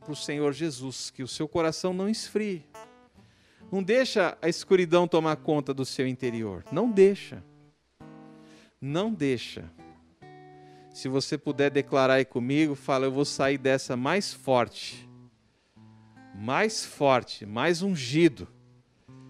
para 0.00 0.12
o 0.12 0.16
Senhor 0.16 0.52
Jesus, 0.52 1.10
que 1.10 1.22
o 1.22 1.28
seu 1.28 1.48
coração 1.48 1.92
não 1.92 2.08
esfrie. 2.08 2.64
Não 3.72 3.82
deixa 3.82 4.38
a 4.40 4.48
escuridão 4.48 5.08
tomar 5.08 5.34
conta 5.36 5.74
do 5.74 5.84
seu 5.84 6.06
interior. 6.06 6.64
Não 6.70 6.88
deixa. 6.88 7.42
Não 8.80 9.12
deixa. 9.12 9.68
Se 10.96 11.08
você 11.08 11.36
puder 11.36 11.70
declarar 11.70 12.14
aí 12.14 12.24
comigo, 12.24 12.74
fala: 12.74 13.04
Eu 13.04 13.12
vou 13.12 13.26
sair 13.26 13.58
dessa 13.58 13.98
mais 13.98 14.32
forte, 14.32 15.06
mais 16.34 16.86
forte, 16.86 17.44
mais 17.44 17.82
ungido, 17.82 18.48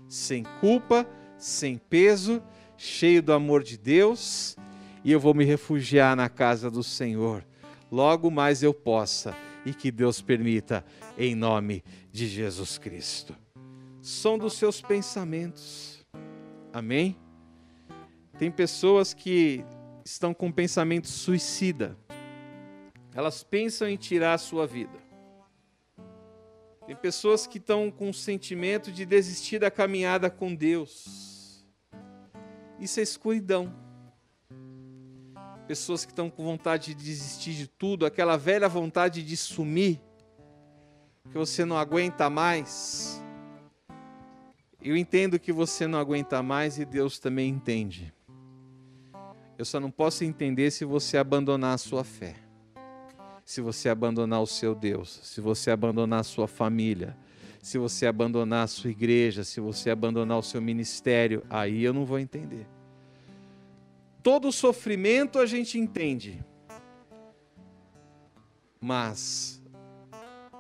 sem 0.09 0.45
culpa, 0.61 1.05
sem 1.37 1.77
peso, 1.77 2.41
cheio 2.77 3.21
do 3.21 3.33
amor 3.33 3.65
de 3.65 3.77
Deus, 3.77 4.57
e 5.03 5.11
eu 5.11 5.19
vou 5.19 5.35
me 5.35 5.45
refugiar 5.45 6.15
na 6.15 6.29
casa 6.29 6.71
do 6.71 6.85
Senhor. 6.85 7.45
Logo 7.91 8.31
mais 8.31 8.63
eu 8.63 8.73
possa 8.73 9.35
e 9.65 9.75
que 9.75 9.91
Deus 9.91 10.21
permita, 10.21 10.85
em 11.19 11.35
nome 11.35 11.83
de 12.13 12.29
Jesus 12.29 12.79
Cristo. 12.79 13.35
Som 14.01 14.39
dos 14.39 14.53
seus 14.53 14.81
pensamentos. 14.81 15.99
Amém? 16.73 17.17
Tem 18.39 18.53
pessoas 18.53 19.13
que 19.13 19.65
estão 20.11 20.33
com 20.33 20.53
pensamento 20.53 21.09
suicida. 21.09 21.97
Elas 23.15 23.43
pensam 23.43 23.89
em 23.89 23.97
tirar 23.97 24.35
a 24.35 24.39
sua 24.39 24.67
vida. 24.67 24.99
Tem 26.87 26.95
pessoas 26.95 27.47
que 27.47 27.59
estão 27.59 27.91
com 27.91 28.11
o 28.11 28.15
sentimento 28.15 28.93
de 28.93 29.05
desistir 29.05 29.59
da 29.59 29.71
caminhada 29.71 30.31
com 30.31 30.55
Deus. 30.55 31.67
Isso 32.79 33.01
é 33.01 33.03
escuridão 33.03 33.75
pessoas 35.67 36.05
que 36.05 36.13
estão 36.13 36.31
com 36.31 36.45
vontade 36.45 36.95
de 36.95 37.05
desistir 37.05 37.55
de 37.55 37.67
tudo, 37.67 38.07
aquela 38.07 38.37
velha 38.37 38.69
vontade 38.69 39.21
de 39.21 39.37
sumir, 39.37 40.01
que 41.29 41.37
você 41.37 41.65
não 41.65 41.77
aguenta 41.77 42.31
mais. 42.31 43.21
Eu 44.81 44.97
entendo 44.97 45.41
que 45.41 45.53
você 45.53 45.89
não 45.89 45.99
aguenta 45.99 46.41
mais 46.41 46.79
e 46.79 46.85
Deus 46.85 47.19
também 47.19 47.49
entende. 47.49 48.15
Eu 49.59 49.65
só 49.65 49.81
não 49.81 49.91
posso 49.91 50.25
entender 50.25 50.71
se 50.71 50.85
você 50.85 51.17
abandonar 51.17 51.75
a 51.75 51.79
sua 51.79 52.05
fé, 52.05 52.35
se 53.45 53.61
você 53.61 53.89
abandonar 53.89 54.43
o 54.43 54.47
seu 54.47 54.75
Deus, 54.75 55.21
se 55.23 55.41
você 55.41 55.71
abandonar 55.71 56.21
a 56.21 56.25
sua 56.25 56.47
família, 56.47 57.17
se 57.63 57.79
você 57.79 58.07
abandonar 58.07 58.65
a 58.65 58.69
sua 58.69 58.91
igreja, 58.91 59.45
se 59.45 59.61
você 59.61 59.91
abandonar 59.91 60.39
o 60.39 60.43
seu 60.43 60.61
ministério, 60.61 61.43
aí 61.49 61.83
eu 61.83 61.93
não 61.93 62.05
vou 62.05 62.19
entender 62.19 62.67
todo 64.27 64.51
sofrimento 64.51 65.39
a 65.39 65.47
gente 65.47 65.79
entende. 65.79 66.45
Mas 68.81 69.63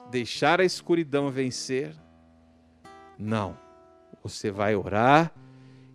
deixar 0.08 0.60
a 0.60 0.64
escuridão 0.64 1.32
vencer, 1.32 1.92
não. 3.18 3.58
Você 4.22 4.52
vai 4.52 4.76
orar 4.76 5.32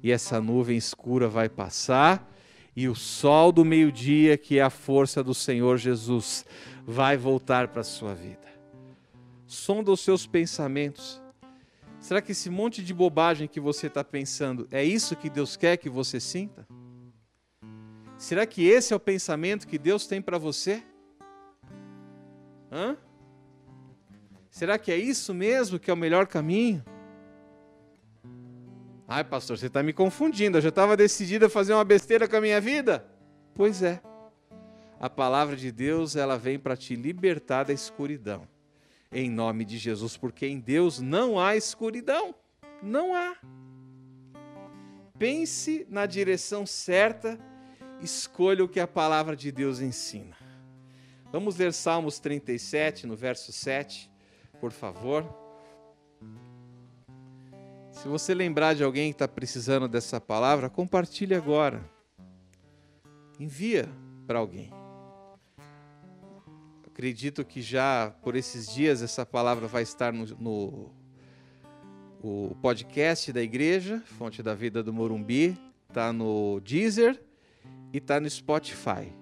e 0.03 0.11
essa 0.11 0.41
nuvem 0.41 0.75
escura 0.75 1.29
vai 1.29 1.47
passar 1.47 2.29
e 2.75 2.87
o 2.87 2.95
sol 2.95 3.51
do 3.51 3.65
meio-dia, 3.65 4.37
que 4.37 4.59
é 4.59 4.61
a 4.61 4.69
força 4.69 5.23
do 5.23 5.33
Senhor 5.33 5.77
Jesus, 5.77 6.45
vai 6.85 7.17
voltar 7.17 7.67
para 7.67 7.81
a 7.81 7.85
sua 7.85 8.13
vida. 8.13 8.47
Sonda 9.45 9.91
os 9.91 9.99
seus 9.99 10.25
pensamentos. 10.25 11.21
Será 11.99 12.21
que 12.21 12.31
esse 12.31 12.49
monte 12.49 12.81
de 12.83 12.93
bobagem 12.93 13.47
que 13.47 13.59
você 13.59 13.87
está 13.87 14.03
pensando 14.03 14.67
é 14.71 14.83
isso 14.83 15.15
que 15.15 15.29
Deus 15.29 15.55
quer 15.55 15.77
que 15.77 15.89
você 15.89 16.19
sinta? 16.19 16.65
Será 18.17 18.45
que 18.45 18.65
esse 18.65 18.93
é 18.93 18.95
o 18.95 18.99
pensamento 18.99 19.67
que 19.67 19.77
Deus 19.77 20.07
tem 20.07 20.21
para 20.21 20.37
você? 20.37 20.81
Hã? 22.71 22.95
Será 24.49 24.77
que 24.77 24.91
é 24.91 24.97
isso 24.97 25.33
mesmo 25.33 25.79
que 25.79 25.91
é 25.91 25.93
o 25.93 25.97
melhor 25.97 26.27
caminho? 26.27 26.83
Ai, 29.13 29.25
pastor, 29.25 29.57
você 29.57 29.67
está 29.67 29.83
me 29.83 29.91
confundindo. 29.91 30.57
Eu 30.57 30.61
já 30.61 30.69
estava 30.69 30.95
decidido 30.95 31.45
a 31.45 31.49
fazer 31.49 31.73
uma 31.73 31.83
besteira 31.83 32.29
com 32.29 32.37
a 32.37 32.39
minha 32.39 32.61
vida. 32.61 33.05
Pois 33.53 33.83
é. 33.83 34.01
A 34.97 35.09
palavra 35.09 35.57
de 35.57 35.69
Deus, 35.69 36.15
ela 36.15 36.37
vem 36.37 36.57
para 36.57 36.77
te 36.77 36.95
libertar 36.95 37.65
da 37.65 37.73
escuridão. 37.73 38.47
Em 39.11 39.29
nome 39.29 39.65
de 39.65 39.77
Jesus, 39.77 40.15
porque 40.15 40.47
em 40.47 40.61
Deus 40.61 41.01
não 41.01 41.37
há 41.37 41.57
escuridão. 41.57 42.33
Não 42.81 43.13
há. 43.13 43.35
Pense 45.19 45.85
na 45.89 46.05
direção 46.05 46.65
certa 46.65 47.37
escolha 48.01 48.63
o 48.63 48.69
que 48.69 48.79
a 48.79 48.87
palavra 48.87 49.35
de 49.35 49.51
Deus 49.51 49.81
ensina. 49.81 50.37
Vamos 51.33 51.57
ler 51.57 51.73
Salmos 51.73 52.17
37, 52.17 53.05
no 53.05 53.17
verso 53.17 53.51
7, 53.51 54.09
por 54.61 54.71
favor. 54.71 55.40
Se 58.01 58.07
você 58.07 58.33
lembrar 58.33 58.73
de 58.73 58.83
alguém 58.83 59.11
que 59.11 59.15
está 59.15 59.27
precisando 59.27 59.87
dessa 59.87 60.19
palavra, 60.19 60.71
compartilhe 60.71 61.35
agora. 61.35 61.87
Envia 63.39 63.87
para 64.25 64.39
alguém. 64.39 64.71
Acredito 66.87 67.45
que 67.45 67.61
já 67.61 68.09
por 68.23 68.35
esses 68.35 68.73
dias 68.73 69.03
essa 69.03 69.23
palavra 69.23 69.67
vai 69.67 69.83
estar 69.83 70.11
no, 70.11 70.25
no 70.39 70.91
o 72.23 72.55
podcast 72.59 73.31
da 73.31 73.41
igreja, 73.43 74.01
Fonte 74.17 74.41
da 74.41 74.55
Vida 74.55 74.81
do 74.81 74.91
Morumbi, 74.91 75.55
está 75.87 76.11
no 76.11 76.59
Deezer 76.61 77.23
e 77.93 77.99
está 77.99 78.19
no 78.19 78.27
Spotify. 78.27 79.13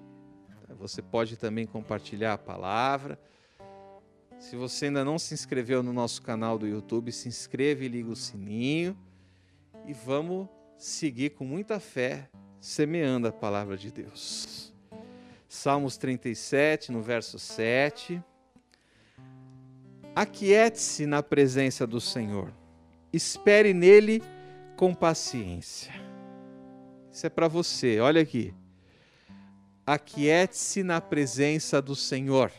Você 0.78 1.02
pode 1.02 1.36
também 1.36 1.68
compartilhar 1.68 2.32
a 2.32 2.38
palavra. 2.38 3.20
Se 4.40 4.56
você 4.56 4.86
ainda 4.86 5.04
não 5.04 5.20
se 5.20 5.34
inscreveu 5.34 5.84
no 5.84 5.92
nosso 5.92 6.22
canal 6.22 6.58
do 6.58 6.66
YouTube, 6.66 7.12
se 7.12 7.28
inscreve 7.28 7.86
e 7.86 7.90
liga 7.90 8.10
o 8.10 8.16
sininho. 8.16 8.98
E 9.86 9.94
vamos 9.94 10.48
seguir 10.78 11.32
com 11.32 11.44
muita 11.44 11.80
fé, 11.80 12.30
semeando 12.60 13.28
a 13.28 13.32
palavra 13.32 13.78
de 13.78 13.92
Deus. 13.92 14.74
Salmos 15.48 15.98
37, 15.98 16.92
no 16.92 17.02
verso 17.02 17.38
7. 17.38 18.24
Aquiete-se 20.16 21.06
na 21.06 21.22
presença 21.22 21.86
do 21.86 22.02
Senhor, 22.02 22.52
espere 23.14 23.74
nele 23.74 24.24
com 24.76 24.94
paciência. 24.94 25.94
Isso 27.12 27.26
é 27.26 27.30
para 27.30 27.48
você, 27.48 28.00
olha 28.00 28.22
aqui 28.22 28.54
aquiete-se 29.90 30.84
na 30.84 31.02
presença 31.02 31.82
do 31.82 31.96
Senhor. 31.96 32.52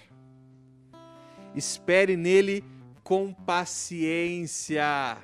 Espere 1.54 2.16
nele 2.16 2.64
com 3.02 3.32
paciência. 3.32 5.18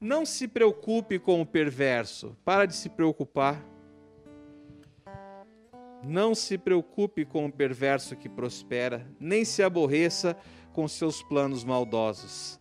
Não 0.00 0.24
se 0.24 0.48
preocupe 0.48 1.18
com 1.18 1.40
o 1.40 1.46
perverso. 1.46 2.36
Para 2.44 2.66
de 2.66 2.74
se 2.74 2.88
preocupar. 2.88 3.64
Não 6.02 6.34
se 6.34 6.56
preocupe 6.56 7.24
com 7.24 7.46
o 7.46 7.52
perverso 7.52 8.16
que 8.16 8.28
prospera, 8.28 9.06
nem 9.20 9.44
se 9.44 9.62
aborreça 9.62 10.34
com 10.72 10.88
seus 10.88 11.22
planos 11.22 11.62
maldosos. 11.62 12.58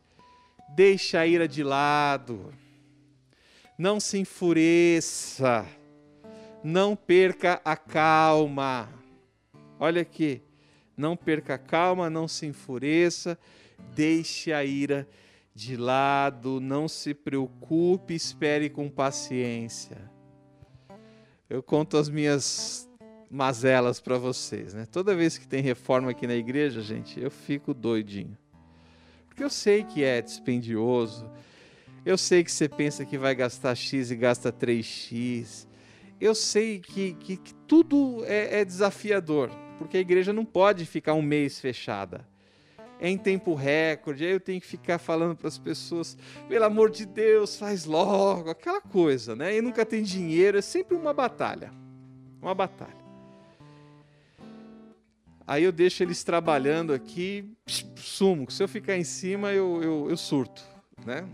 Deixe 0.76 1.16
a 1.16 1.26
ira 1.26 1.48
de 1.48 1.64
lado. 1.64 2.54
Não 3.78 3.98
se 3.98 4.18
enfureça 4.18 5.66
não 6.64 6.96
perca 6.96 7.62
a 7.64 7.76
calma. 7.76 8.90
Olha 9.80 10.02
aqui, 10.02 10.42
não 11.00 11.16
perca 11.16 11.56
a 11.56 11.58
calma, 11.58 12.10
não 12.10 12.28
se 12.28 12.46
enfureça, 12.46 13.40
deixe 13.96 14.52
a 14.52 14.64
ira 14.64 15.08
de 15.56 15.76
lado, 15.76 16.60
não 16.60 16.88
se 16.88 17.14
preocupe, 17.14 18.14
espere 18.14 18.70
com 18.70 18.90
paciência. 18.90 19.98
Eu 21.50 21.64
conto 21.64 21.98
as 21.98 22.10
minhas 22.10 22.88
mazelas 23.32 24.00
para 24.00 24.18
vocês, 24.18 24.74
né? 24.74 24.86
Toda 24.86 25.16
vez 25.16 25.38
que 25.38 25.48
tem 25.48 25.62
reforma 25.62 26.12
aqui 26.12 26.28
na 26.28 26.36
igreja, 26.36 26.82
gente, 26.82 27.20
eu 27.20 27.32
fico 27.32 27.74
doidinho. 27.74 28.38
Porque 29.28 29.44
eu 29.44 29.50
sei 29.50 29.84
que 29.84 30.04
é 30.04 30.22
dispendioso. 30.22 31.30
Eu 32.06 32.18
sei 32.18 32.44
que 32.44 32.52
você 32.52 32.68
pensa 32.68 33.06
que 33.06 33.18
vai 33.18 33.34
gastar 33.34 33.76
X 33.76 34.12
e 34.12 34.16
gasta 34.16 34.52
3X 34.52 35.70
eu 36.20 36.36
sei 36.36 36.80
que, 36.80 37.14
que, 37.14 37.38
que 37.38 37.54
tudo 37.66 38.24
é, 38.26 38.60
é, 38.60 38.66
desafiador, 38.66 39.50
porque 39.80 39.98
a 39.98 40.02
igreja 40.02 40.34
não 40.34 40.46
pode 40.46 40.86
ficar 40.86 41.14
um 41.14 41.22
mês 41.22 41.60
fechada. 41.60 42.28
é 43.00 43.10
em 43.10 43.18
tempo 43.18 43.56
recorde, 43.56 44.26
aí 44.26 44.32
eu 44.32 44.40
tenho 44.42 44.60
que 44.60 44.68
ficar 44.68 45.00
falando 45.00 45.34
para 45.34 45.48
as 45.48 45.58
pessoas, 45.58 46.18
pelo 46.50 46.66
amor 46.66 46.92
de 46.92 47.06
Deus, 47.06 47.58
faz 47.58 47.86
logo, 47.86 48.50
aquela 48.50 48.82
coisa, 48.82 49.38
né? 49.38 49.56
E 49.56 49.62
nunca 49.62 49.86
tem 49.86 50.04
dinheiro, 50.04 50.58
é 50.58 50.62
sempre 50.62 50.98
uma 50.98 51.14
batalha. 51.14 51.72
Uma 52.42 52.54
batalha. 52.54 53.00
Aí 55.48 55.64
eu 55.64 55.72
deixo 55.72 56.04
eles 56.04 56.24
trabalhando 56.24 56.94
aqui, 56.94 57.50
sumo. 57.96 58.52
Se 58.52 58.62
eu 58.62 58.68
ficar 58.68 58.98
em 58.98 59.04
cima, 59.04 59.52
eu, 59.54 59.82
eu, 59.82 60.10
eu 60.10 60.18
surto, 60.18 60.62
né? 61.06 61.28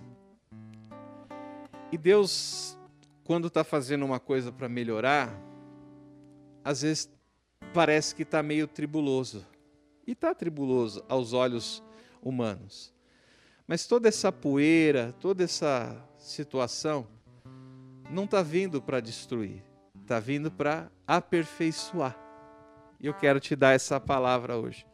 E 1.92 1.98
Deus, 1.98 2.78
quando 3.24 3.48
está 3.48 3.64
fazendo 3.64 4.06
uma 4.06 4.20
coisa 4.20 4.52
para 4.52 4.70
melhorar, 4.70 5.36
às 6.64 6.84
vezes 6.84 7.15
parece 7.76 8.16
que 8.16 8.24
está 8.24 8.42
meio 8.42 8.70
tribuloso. 8.70 9.46
E 10.08 10.14
está 10.14 10.34
tribuloso 10.34 11.04
aos 11.10 11.34
olhos 11.34 11.84
humanos. 12.22 12.94
Mas 13.68 13.86
toda 13.86 14.08
essa 14.08 14.32
poeira, 14.32 15.14
toda 15.20 15.44
essa 15.44 15.94
situação, 16.18 17.06
não 18.10 18.24
está 18.24 18.42
vindo 18.42 18.82
para 18.82 19.02
destruir, 19.02 19.62
está 20.02 20.22
vindo 20.22 20.50
para 20.50 20.90
aperfeiçoar. 21.06 22.18
E 22.98 23.08
eu 23.08 23.14
quero 23.14 23.42
te 23.42 23.58
dar 23.58 23.74
essa 23.74 24.00
palavra 24.00 24.56
hoje. 24.56 24.86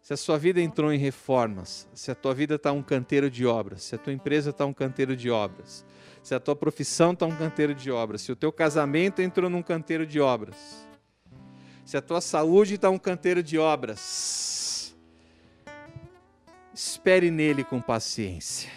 Se 0.00 0.12
a 0.12 0.16
sua 0.16 0.36
vida 0.36 0.60
entrou 0.60 0.92
em 0.92 0.98
reformas, 0.98 1.88
se 1.94 2.10
a 2.10 2.16
tua 2.16 2.34
vida 2.34 2.56
está 2.56 2.72
um 2.72 2.82
canteiro 2.82 3.30
de 3.30 3.46
obras, 3.46 3.84
se 3.84 3.94
a 3.94 3.98
tua 3.98 4.12
empresa 4.12 4.50
está 4.50 4.66
um 4.66 4.72
canteiro 4.72 5.14
de 5.14 5.30
obras, 5.30 5.84
se 6.20 6.34
a 6.34 6.40
tua 6.40 6.56
profissão 6.56 7.12
está 7.12 7.26
um 7.26 7.36
canteiro 7.36 7.72
de 7.72 7.92
obras, 7.92 8.22
se 8.22 8.32
o 8.32 8.36
teu 8.36 8.50
casamento 8.50 9.22
entrou 9.22 9.48
num 9.48 9.62
canteiro 9.62 10.04
de 10.04 10.20
obras, 10.20 10.90
se 11.92 11.96
a 11.98 12.00
tua 12.00 12.22
saúde 12.22 12.76
está 12.76 12.88
um 12.88 12.96
canteiro 12.96 13.42
de 13.42 13.58
obras, 13.58 14.96
espere 16.72 17.30
nele 17.30 17.62
com 17.62 17.82
paciência. 17.82 18.70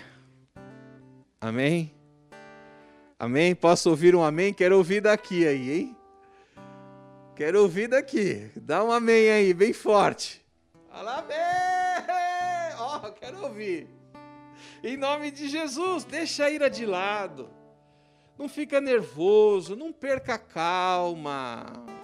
Amém? 1.40 1.96
Amém? 3.18 3.56
Posso 3.56 3.90
ouvir 3.90 4.18
um 4.18 4.22
amém? 4.22 4.54
Quero 4.54 4.76
ouvir 4.76 5.00
daqui 5.00 5.48
aí, 5.48 5.72
hein? 5.72 5.98
Quero 7.38 7.62
ouvir 7.62 7.88
daqui. 7.88 8.52
Dá 8.54 8.84
um 8.84 8.92
amém 8.92 9.30
aí, 9.30 9.54
bem 9.54 9.72
forte. 9.72 10.46
Amém! 10.92 11.38
Ó, 12.78 12.98
oh, 12.98 13.12
quero 13.14 13.44
ouvir. 13.44 13.88
Em 14.84 14.98
nome 14.98 15.32
de 15.32 15.48
Jesus, 15.48 16.04
deixa 16.04 16.44
a 16.44 16.50
ira 16.50 16.70
de 16.70 16.86
lado. 16.86 17.50
Não 18.38 18.50
fica 18.50 18.82
nervoso, 18.82 19.74
não 19.74 19.94
perca 19.94 20.34
a 20.34 20.38
calma. 20.38 21.95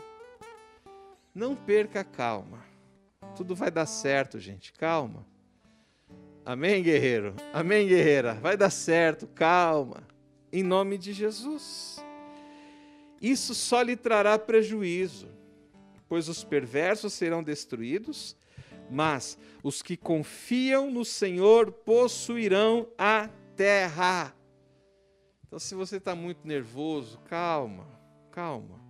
Não 1.34 1.56
perca 1.56 2.02
a 2.02 2.04
calma. 2.04 2.63
Tudo 3.36 3.56
vai 3.56 3.72
dar 3.72 3.86
certo, 3.86 4.39
gente. 4.39 4.74
Calma. 4.74 5.26
Amém, 6.46 6.82
guerreiro? 6.84 7.36
Amém, 7.54 7.88
guerreira? 7.88 8.34
Vai 8.34 8.58
dar 8.58 8.70
certo, 8.70 9.28
calma. 9.28 10.04
Em 10.52 10.63
nome 10.63 10.98
de 10.98 11.13
Jesus 11.13 12.04
isso 13.22 13.54
só 13.54 13.84
lhe 13.84 13.96
trará 13.96 14.39
prejuízo, 14.39 15.30
pois 16.10 16.28
os 16.28 16.44
perversos 16.44 17.13
serão 17.13 17.44
destruídos, 17.44 18.36
mas 18.89 19.38
os 19.62 19.84
que 19.84 19.96
confiam 19.96 20.89
no 20.89 21.06
Senhor 21.06 21.72
possuirão 21.72 22.88
a 22.98 23.30
terra. 23.56 24.36
Então, 25.46 25.60
se 25.60 25.76
você 25.76 25.98
está 25.98 26.15
muito 26.15 26.48
nervoso, 26.48 27.20
calma, 27.20 27.88
calma. 28.32 28.81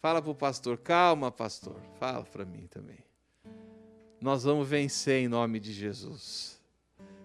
Fala 0.00 0.22
para 0.22 0.30
o 0.30 0.34
pastor, 0.34 0.78
calma, 0.78 1.30
pastor. 1.30 1.76
Fala 1.98 2.22
para 2.24 2.44
mim 2.44 2.66
também. 2.68 2.98
Nós 4.20 4.44
vamos 4.44 4.68
vencer 4.68 5.24
em 5.24 5.28
nome 5.28 5.58
de 5.58 5.72
Jesus. 5.72 6.60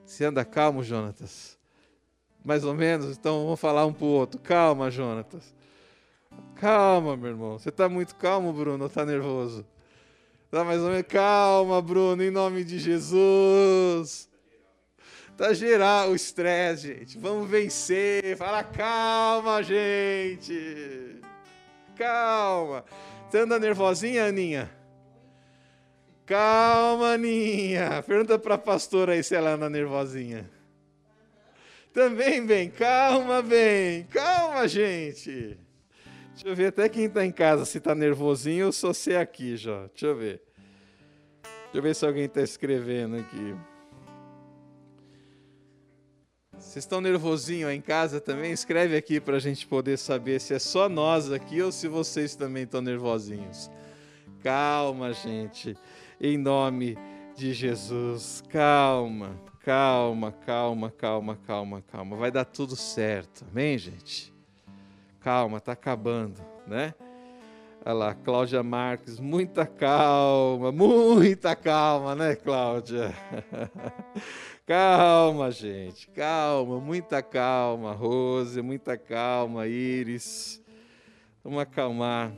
Você 0.06 0.26
anda 0.26 0.44
calmo, 0.44 0.84
Jonatas? 0.84 1.58
Mais 2.44 2.64
ou 2.64 2.74
menos? 2.74 3.18
Então 3.18 3.46
vamos 3.46 3.60
falar 3.60 3.86
um 3.86 3.94
para 3.94 4.06
o 4.06 4.10
outro. 4.10 4.40
Calma, 4.40 4.90
Jonatas. 4.90 5.54
Calma, 6.56 7.16
meu 7.16 7.30
irmão. 7.30 7.60
Você 7.60 7.70
está 7.70 7.88
muito 7.88 8.16
calmo, 8.16 8.52
Bruno, 8.52 8.86
está 8.86 9.06
nervoso? 9.06 9.66
Tá 10.50 10.64
mais 10.64 10.82
ou 10.82 10.90
menos. 10.90 11.08
Calma, 11.08 11.82
Bruno, 11.82 12.24
em 12.24 12.32
nome 12.32 12.64
de 12.64 12.80
Jesus. 12.80 14.30
Tá 15.38 15.54
geral 15.54 16.12
o 16.12 16.16
estresse, 16.16 16.88
gente. 16.88 17.18
Vamos 17.18 17.50
vencer. 17.50 18.36
Fala 18.38 18.64
calma, 18.64 19.64
gente. 19.64 21.22
Calma. 21.96 22.84
Você 23.30 23.40
anda 23.40 23.60
nervosinha, 23.60 24.26
Aninha? 24.26 24.70
Calma, 26.26 27.14
Aninha. 27.14 28.04
Pergunta 28.04 28.40
para 28.40 28.56
a 28.56 28.58
pastora 28.58 29.14
aí 29.14 29.24
se 29.24 29.36
ela 29.36 29.52
anda 29.52 29.70
nervosinha. 29.70 30.50
Também, 31.94 32.46
bem. 32.46 32.70
Calma, 32.70 33.42
bem. 33.42 34.04
Calma, 34.06 34.68
gente. 34.68 35.58
Deixa 36.34 36.48
eu 36.48 36.56
ver 36.56 36.68
até 36.68 36.90
quem 36.90 37.06
está 37.06 37.24
em 37.24 37.32
casa, 37.32 37.66
se 37.66 37.78
está 37.78 37.94
nervosinho 37.94 38.68
ou 38.68 38.72
só 38.72 38.94
você 38.94 39.16
aqui 39.16 39.56
já. 39.56 39.88
Deixa 39.88 40.08
eu 40.08 40.16
ver. 40.16 40.42
Deixa 41.44 41.78
eu 41.78 41.82
ver 41.82 41.96
se 41.96 42.06
alguém 42.06 42.26
está 42.26 42.42
escrevendo 42.42 43.18
aqui. 43.18 43.56
Vocês 46.64 46.86
estão 46.86 47.02
nervosinho 47.02 47.68
aí 47.68 47.78
em 47.78 47.82
casa 47.82 48.20
também? 48.20 48.52
Escreve 48.52 48.96
aqui 48.96 49.20
para 49.20 49.36
a 49.36 49.40
gente 49.40 49.68
poder 49.68 49.98
saber 49.98 50.40
se 50.40 50.54
é 50.54 50.60
só 50.60 50.90
nós 50.90 51.32
aqui 51.32 51.62
ou 51.62 51.72
se 51.72 51.88
vocês 51.88 52.36
também 52.36 52.64
estão 52.64 52.82
nervosinhos. 52.82 53.70
Calma, 54.42 55.14
gente. 55.14 55.78
Em 56.20 56.38
nome 56.38 56.98
de 57.36 57.54
Jesus. 57.54 58.44
Calma, 58.50 59.40
calma, 59.60 60.32
calma, 60.32 60.90
calma, 60.90 61.38
calma, 61.46 61.84
calma. 61.92 62.16
Vai 62.16 62.32
dar 62.32 62.46
tudo 62.46 62.76
certo. 62.76 63.46
Amém, 63.52 63.78
gente? 63.78 64.34
calma, 65.24 65.58
está 65.58 65.72
acabando, 65.72 66.42
né? 66.68 66.94
Olha 67.86 67.94
lá, 67.94 68.14
Cláudia 68.14 68.62
Marques, 68.62 69.20
muita 69.20 69.66
calma, 69.66 70.72
muita 70.72 71.56
calma, 71.56 72.14
né, 72.14 72.36
Cláudia? 72.36 73.14
calma, 74.66 75.52
gente, 75.52 76.08
calma, 76.10 76.80
muita 76.80 77.22
calma, 77.22 77.92
Rose, 77.92 78.62
muita 78.62 78.98
calma, 78.98 79.68
Iris. 79.68 80.64
Vamos 81.44 81.62
acalmar. 81.62 82.32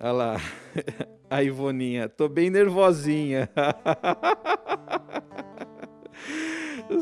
Olha 0.00 0.12
lá, 0.12 0.36
a 1.28 1.42
Ivoninha, 1.42 2.08
tô 2.08 2.28
bem 2.28 2.50
nervosinha. 2.50 3.50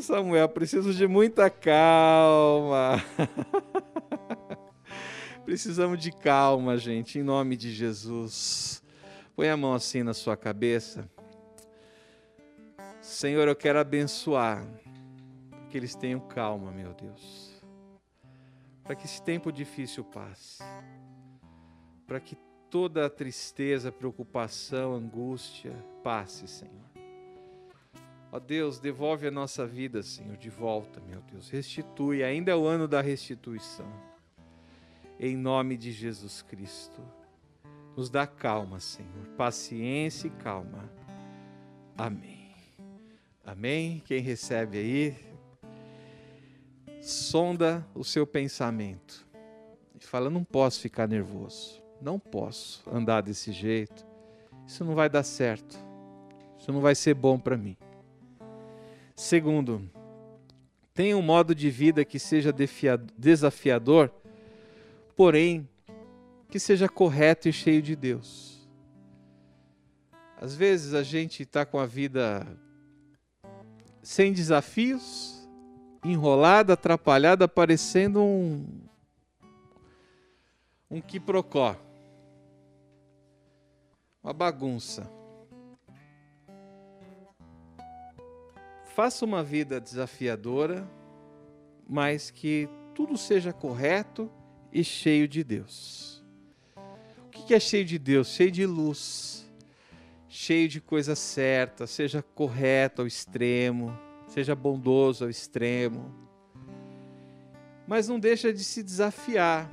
Samuel, 0.03 0.49
preciso 0.49 0.93
de 0.93 1.07
muita 1.07 1.51
calma. 1.51 3.03
Precisamos 5.45 5.99
de 5.99 6.13
calma, 6.13 6.77
gente, 6.77 7.19
em 7.19 7.23
nome 7.23 7.57
de 7.57 7.73
Jesus. 7.73 8.83
Põe 9.35 9.49
a 9.49 9.57
mão 9.57 9.75
assim 9.75 10.03
na 10.03 10.13
sua 10.13 10.37
cabeça. 10.37 11.09
Senhor, 13.01 13.47
eu 13.49 13.57
quero 13.57 13.79
abençoar, 13.79 14.67
que 15.71 15.77
eles 15.77 15.95
tenham 15.95 16.21
calma, 16.21 16.71
meu 16.73 16.93
Deus. 16.93 17.63
Para 18.83 18.97
que 18.97 19.07
esse 19.07 19.23
tempo 19.23 19.53
difícil 19.53 20.03
passe. 20.05 20.63
Para 22.07 22.19
que 22.19 22.37
toda 22.71 23.07
a 23.07 23.11
tristeza, 23.11 23.93
preocupação, 23.93 24.95
angústia 24.95 25.73
passe, 26.03 26.49
Senhor. 26.49 26.89
Ó 28.31 28.39
Deus, 28.39 28.79
devolve 28.79 29.27
a 29.27 29.31
nossa 29.31 29.67
vida, 29.67 30.03
Senhor, 30.03 30.37
de 30.37 30.51
volta, 30.51 31.01
meu 31.01 31.21
Deus. 31.23 31.49
Restitui, 31.49 32.23
ainda 32.23 32.53
é 32.53 32.57
o 32.57 32.67
ano 32.67 32.87
da 32.87 33.01
restituição. 33.01 33.91
Em 35.19 35.37
nome 35.37 35.77
de 35.77 35.93
Jesus 35.93 36.43
Cristo. 36.43 37.01
Nos 37.97 38.11
dá 38.11 38.27
calma, 38.27 38.81
Senhor, 38.81 39.27
paciência 39.37 40.29
e 40.29 40.31
calma. 40.31 40.89
Amém. 41.97 42.38
Amém. 43.51 44.03
Quem 44.05 44.21
recebe 44.21 44.77
aí, 44.77 45.17
sonda 47.01 47.83
o 47.95 48.05
seu 48.05 48.27
pensamento 48.27 49.27
e 49.99 50.05
fala: 50.05 50.29
não 50.29 50.45
posso 50.45 50.83
ficar 50.83 51.09
nervoso, 51.09 51.83
não 51.99 52.19
posso 52.19 52.83
andar 52.93 53.23
desse 53.23 53.51
jeito, 53.51 54.07
isso 54.67 54.85
não 54.85 54.95
vai 54.95 55.09
dar 55.09 55.23
certo, 55.23 55.79
isso 56.59 56.71
não 56.71 56.83
vai 56.83 56.95
ser 56.95 57.15
bom 57.15 57.39
para 57.39 57.57
mim. 57.57 57.75
Segundo, 59.17 59.91
tenha 60.93 61.17
um 61.17 61.23
modo 61.23 61.55
de 61.55 61.71
vida 61.71 62.05
que 62.05 62.19
seja 62.19 62.55
desafiador, 63.17 64.13
porém 65.17 65.67
que 66.51 66.61
seja 66.61 66.87
correto 66.87 67.49
e 67.49 67.53
cheio 67.55 67.81
de 67.81 67.97
Deus. 67.97 68.69
Às 70.39 70.55
vezes 70.55 70.93
a 70.93 71.03
gente 71.03 71.45
está 71.45 71.65
com 71.65 71.79
a 71.79 71.87
vida 71.87 72.47
sem 74.03 74.33
desafios, 74.33 75.49
enrolada, 76.05 76.75
atrapalhada, 76.75 77.49
parecendo 77.49 78.21
um 78.23 78.89
um 80.91 81.01
quiprocó. 81.01 81.77
Uma 84.23 84.33
bagunça. 84.33 85.11
Faça 88.95 89.25
uma 89.25 89.45
vida 89.45 89.81
desafiadora, 89.81 90.89
mas 91.89 92.31
que 92.31 92.69
tudo 92.95 93.17
seja 93.17 93.53
correto 93.53 94.31
e 94.73 94.83
cheio 94.83 95.29
de 95.29 95.45
Deus. 95.45 96.25
O 97.27 97.31
que 97.31 97.55
é 97.55 97.61
cheio 97.61 97.85
de 97.85 97.99
Deus? 97.99 98.29
Cheio 98.29 98.51
de 98.51 98.67
luz 98.67 99.48
cheio 100.29 100.69
de 100.69 100.81
coisa 100.81 101.15
certa, 101.17 101.87
seja 101.87 102.23
correto 102.23 103.03
ao 103.03 103.09
extremo, 103.09 103.97
seja 104.27 104.55
bondoso 104.55 105.25
ao 105.25 105.31
extremo. 105.31 106.15
Mas 107.87 108.09
não 108.09 108.21
deixa 108.21 108.53
de 108.53 108.63
se 108.63 108.83
desafiar. 108.83 109.71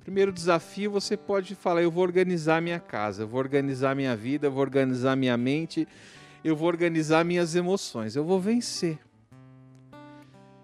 Primeiro 0.00 0.32
desafio, 0.32 0.90
você 0.90 1.16
pode 1.16 1.54
falar: 1.54 1.82
eu 1.82 1.90
vou 1.90 2.02
organizar 2.02 2.62
minha 2.62 2.78
casa, 2.78 3.24
eu 3.24 3.28
vou 3.28 3.40
organizar 3.40 3.94
minha 3.94 4.16
vida, 4.16 4.46
eu 4.46 4.52
vou 4.52 4.62
organizar 4.62 5.16
minha 5.16 5.36
mente, 5.36 5.86
eu 6.44 6.54
vou 6.54 6.68
organizar 6.68 7.24
minhas 7.24 7.54
emoções, 7.54 8.14
eu 8.14 8.24
vou 8.24 8.40
vencer. 8.40 8.98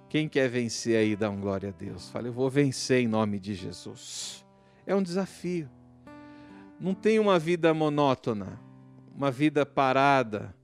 Quem 0.08 0.28
quer 0.28 0.48
vencer 0.48 0.96
aí, 0.96 1.16
dá 1.16 1.28
um 1.28 1.40
glória 1.40 1.68
a 1.68 1.72
Deus. 1.72 2.08
Fala, 2.08 2.28
eu 2.28 2.32
vou 2.32 2.48
vencer 2.48 3.02
em 3.02 3.08
nome 3.08 3.40
de 3.40 3.54
Jesus. 3.54 4.46
É 4.86 4.94
um 4.94 5.02
desafio. 5.02 5.68
Não 6.80 6.94
tem 6.94 7.18
uma 7.18 7.38
vida 7.38 7.74
monótona, 7.74 8.58
uma 9.16 9.31
vida 9.31 9.64
parada. 9.64 10.55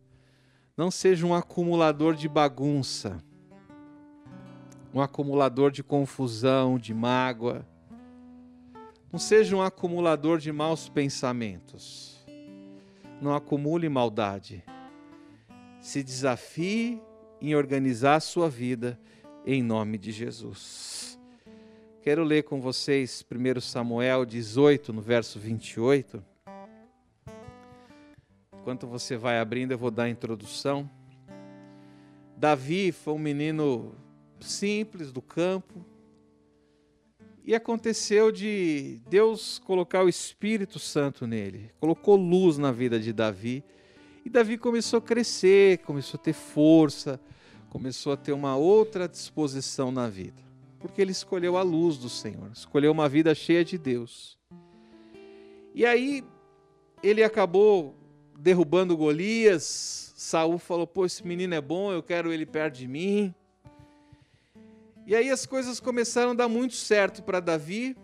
Não 0.76 0.90
seja 0.90 1.26
um 1.26 1.34
acumulador 1.34 2.14
de 2.14 2.28
bagunça, 2.28 3.18
um 4.92 5.00
acumulador 5.00 5.70
de 5.70 5.82
confusão, 5.82 6.78
de 6.78 6.92
mágoa. 6.92 7.66
Não 9.10 9.18
seja 9.18 9.56
um 9.56 9.62
acumulador 9.62 10.38
de 10.38 10.52
maus 10.52 10.88
pensamentos. 10.88 12.26
Não 13.20 13.34
acumule 13.34 13.88
maldade. 13.88 14.62
Se 15.80 16.02
desafie 16.02 17.00
em 17.40 17.54
organizar 17.54 18.16
a 18.16 18.20
sua 18.20 18.50
vida 18.50 19.00
em 19.46 19.62
nome 19.62 19.96
de 19.96 20.12
Jesus. 20.12 21.18
Quero 22.02 22.22
ler 22.22 22.42
com 22.42 22.60
vocês 22.60 23.24
1 23.30 23.60
Samuel 23.60 24.24
18, 24.24 24.92
no 24.92 25.00
verso 25.00 25.38
28. 25.38 26.31
Enquanto 28.62 28.86
você 28.86 29.16
vai 29.16 29.40
abrindo, 29.40 29.72
eu 29.72 29.78
vou 29.78 29.90
dar 29.90 30.04
a 30.04 30.08
introdução. 30.08 30.88
Davi 32.36 32.92
foi 32.92 33.12
um 33.12 33.18
menino 33.18 33.92
simples 34.38 35.10
do 35.10 35.20
campo. 35.20 35.84
E 37.44 37.56
aconteceu 37.56 38.30
de 38.30 39.00
Deus 39.10 39.58
colocar 39.58 40.04
o 40.04 40.08
Espírito 40.08 40.78
Santo 40.78 41.26
nele, 41.26 41.72
colocou 41.80 42.14
luz 42.14 42.56
na 42.56 42.70
vida 42.70 43.00
de 43.00 43.12
Davi. 43.12 43.64
E 44.24 44.30
Davi 44.30 44.56
começou 44.56 44.98
a 45.00 45.02
crescer, 45.02 45.78
começou 45.78 46.20
a 46.20 46.22
ter 46.22 46.32
força, 46.32 47.20
começou 47.68 48.12
a 48.12 48.16
ter 48.16 48.30
uma 48.30 48.56
outra 48.56 49.08
disposição 49.08 49.90
na 49.90 50.08
vida, 50.08 50.40
porque 50.78 51.02
ele 51.02 51.10
escolheu 51.10 51.56
a 51.56 51.62
luz 51.62 51.96
do 51.96 52.08
Senhor, 52.08 52.48
escolheu 52.52 52.92
uma 52.92 53.08
vida 53.08 53.34
cheia 53.34 53.64
de 53.64 53.76
Deus. 53.76 54.38
E 55.74 55.84
aí 55.84 56.24
ele 57.02 57.24
acabou 57.24 58.00
derrubando 58.42 58.96
Golias. 58.96 60.12
Saul 60.16 60.58
falou: 60.58 60.86
"Pô, 60.86 61.06
esse 61.06 61.26
menino 61.26 61.54
é 61.54 61.60
bom, 61.60 61.92
eu 61.92 62.02
quero 62.02 62.32
ele 62.32 62.44
perto 62.44 62.76
de 62.76 62.88
mim". 62.88 63.34
E 65.06 65.14
aí 65.14 65.30
as 65.30 65.46
coisas 65.46 65.80
começaram 65.80 66.32
a 66.32 66.34
dar 66.34 66.48
muito 66.48 66.74
certo 66.74 67.22
para 67.22 67.40
Davi. 67.40 67.96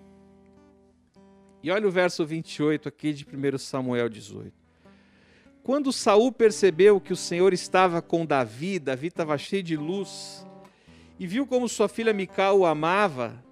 E 1.62 1.70
olha 1.70 1.87
o 1.87 1.90
verso 1.90 2.24
28 2.24 2.88
aqui 2.88 3.12
de 3.12 3.24
1 3.24 3.59
Samuel 3.59 4.09
18. 4.09 4.53
Quando 5.62 5.92
Saul 5.92 6.33
percebeu 6.33 7.01
que 7.01 7.12
o 7.12 7.16
Senhor 7.16 7.53
estava 7.53 8.01
com 8.01 8.24
Davi, 8.24 8.79
Davi 8.79 9.09
estava 9.09 9.37
cheio 9.37 9.62
de 9.62 9.77
luz, 9.77 10.46
e 11.18 11.27
viu 11.27 11.46
como 11.46 11.68
sua 11.68 11.88
filha 11.88 12.12
Mical 12.12 12.61
o 12.61 12.66
amava, 12.66 13.44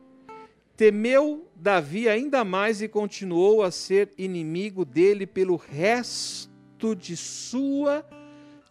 temeu 0.76 1.46
Davi 1.54 2.08
ainda 2.08 2.44
mais 2.44 2.80
e 2.80 2.88
continuou 2.88 3.62
a 3.62 3.70
ser 3.70 4.12
inimigo 4.16 4.84
dele 4.84 5.26
pelo 5.26 5.56
resto 5.56 6.55
de 6.94 7.16
sua 7.16 8.04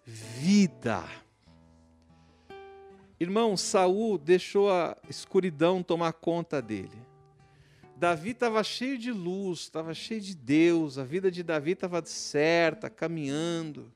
vida. 0.05 1.03
Irmão, 3.19 3.55
Saul 3.57 4.17
deixou 4.17 4.71
a 4.71 4.95
escuridão 5.09 5.81
tomar 5.81 6.13
conta 6.13 6.61
dele. 6.61 7.05
Davi 7.97 8.31
estava 8.31 8.61
cheio 8.63 8.97
de 8.97 9.11
luz, 9.11 9.61
estava 9.61 9.93
cheio 9.93 10.19
de 10.19 10.35
Deus, 10.35 10.97
a 10.97 11.03
vida 11.03 11.31
de 11.31 11.41
Davi 11.41 11.71
estava 11.71 12.05
certa, 12.05 12.89
caminhando. 12.89 13.91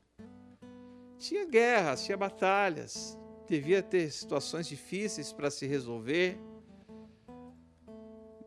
Tinha 1.18 1.44
guerras, 1.46 2.04
tinha 2.04 2.16
batalhas, 2.16 3.18
devia 3.46 3.82
ter 3.82 4.10
situações 4.10 4.66
difíceis 4.66 5.32
para 5.32 5.50
se 5.50 5.66
resolver, 5.66 6.40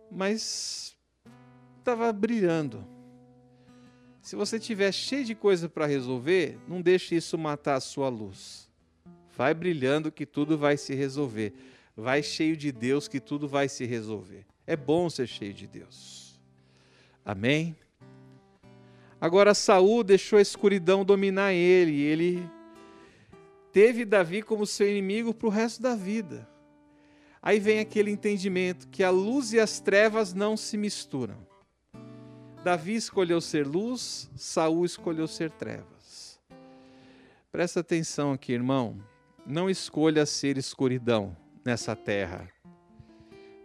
mas 0.10 0.97
estava 1.78 2.12
brilhando. 2.12 2.92
Se 4.24 4.38
você 4.38 4.58
tiver 4.58 4.90
cheio 4.94 5.26
de 5.26 5.36
coisa 5.36 5.68
para 5.68 5.86
resolver, 5.86 6.58
não 6.66 6.82
deixe 6.82 7.14
isso 7.14 7.38
matar 7.38 7.76
a 7.76 7.82
sua 7.82 8.08
luz. 8.08 8.70
Vai 9.36 9.54
brilhando 9.54 10.10
que 10.10 10.26
tudo 10.26 10.58
vai 10.58 10.78
se 10.78 10.96
resolver. 10.96 11.54
Vai 11.96 12.24
cheio 12.24 12.56
de 12.56 12.72
Deus 12.72 13.10
que 13.10 13.20
tudo 13.20 13.50
vai 13.50 13.68
se 13.68 13.84
resolver. 13.84 14.46
É 14.66 14.78
bom 14.78 15.10
ser 15.10 15.28
cheio 15.28 15.54
de 15.54 15.68
Deus. 15.68 16.40
Amém? 17.26 17.76
Agora 19.20 19.54
Saul 19.54 20.06
deixou 20.06 20.40
a 20.40 20.42
escuridão 20.42 21.04
dominar 21.04 21.52
ele, 21.52 22.02
ele 22.02 22.50
teve 23.74 24.06
Davi 24.06 24.42
como 24.42 24.66
seu 24.66 24.90
inimigo 24.90 25.34
para 25.34 25.48
o 25.48 25.52
resto 25.52 25.82
da 25.82 25.96
vida. 25.96 26.48
Aí 27.42 27.60
vem 27.60 27.80
aquele 27.80 28.10
entendimento 28.10 28.88
que 28.88 29.04
a 29.04 29.10
luz 29.10 29.52
e 29.52 29.60
as 29.60 29.82
trevas 29.82 30.34
não 30.34 30.56
se 30.56 30.78
misturam. 30.78 31.53
Davi 32.63 32.95
escolheu 32.95 33.41
ser 33.41 33.67
luz, 33.67 34.32
Saul 34.38 34.86
escolheu 34.86 35.28
ser 35.28 35.52
trevas. 35.52 36.39
Presta 37.52 37.82
atenção 37.82 38.32
aqui, 38.32 38.54
irmão. 38.54 38.97
Não 39.45 39.69
escolha 39.69 40.26
ser 40.26 40.58
escuridão 40.58 41.36
nessa 41.65 41.93
terra. 41.93 42.49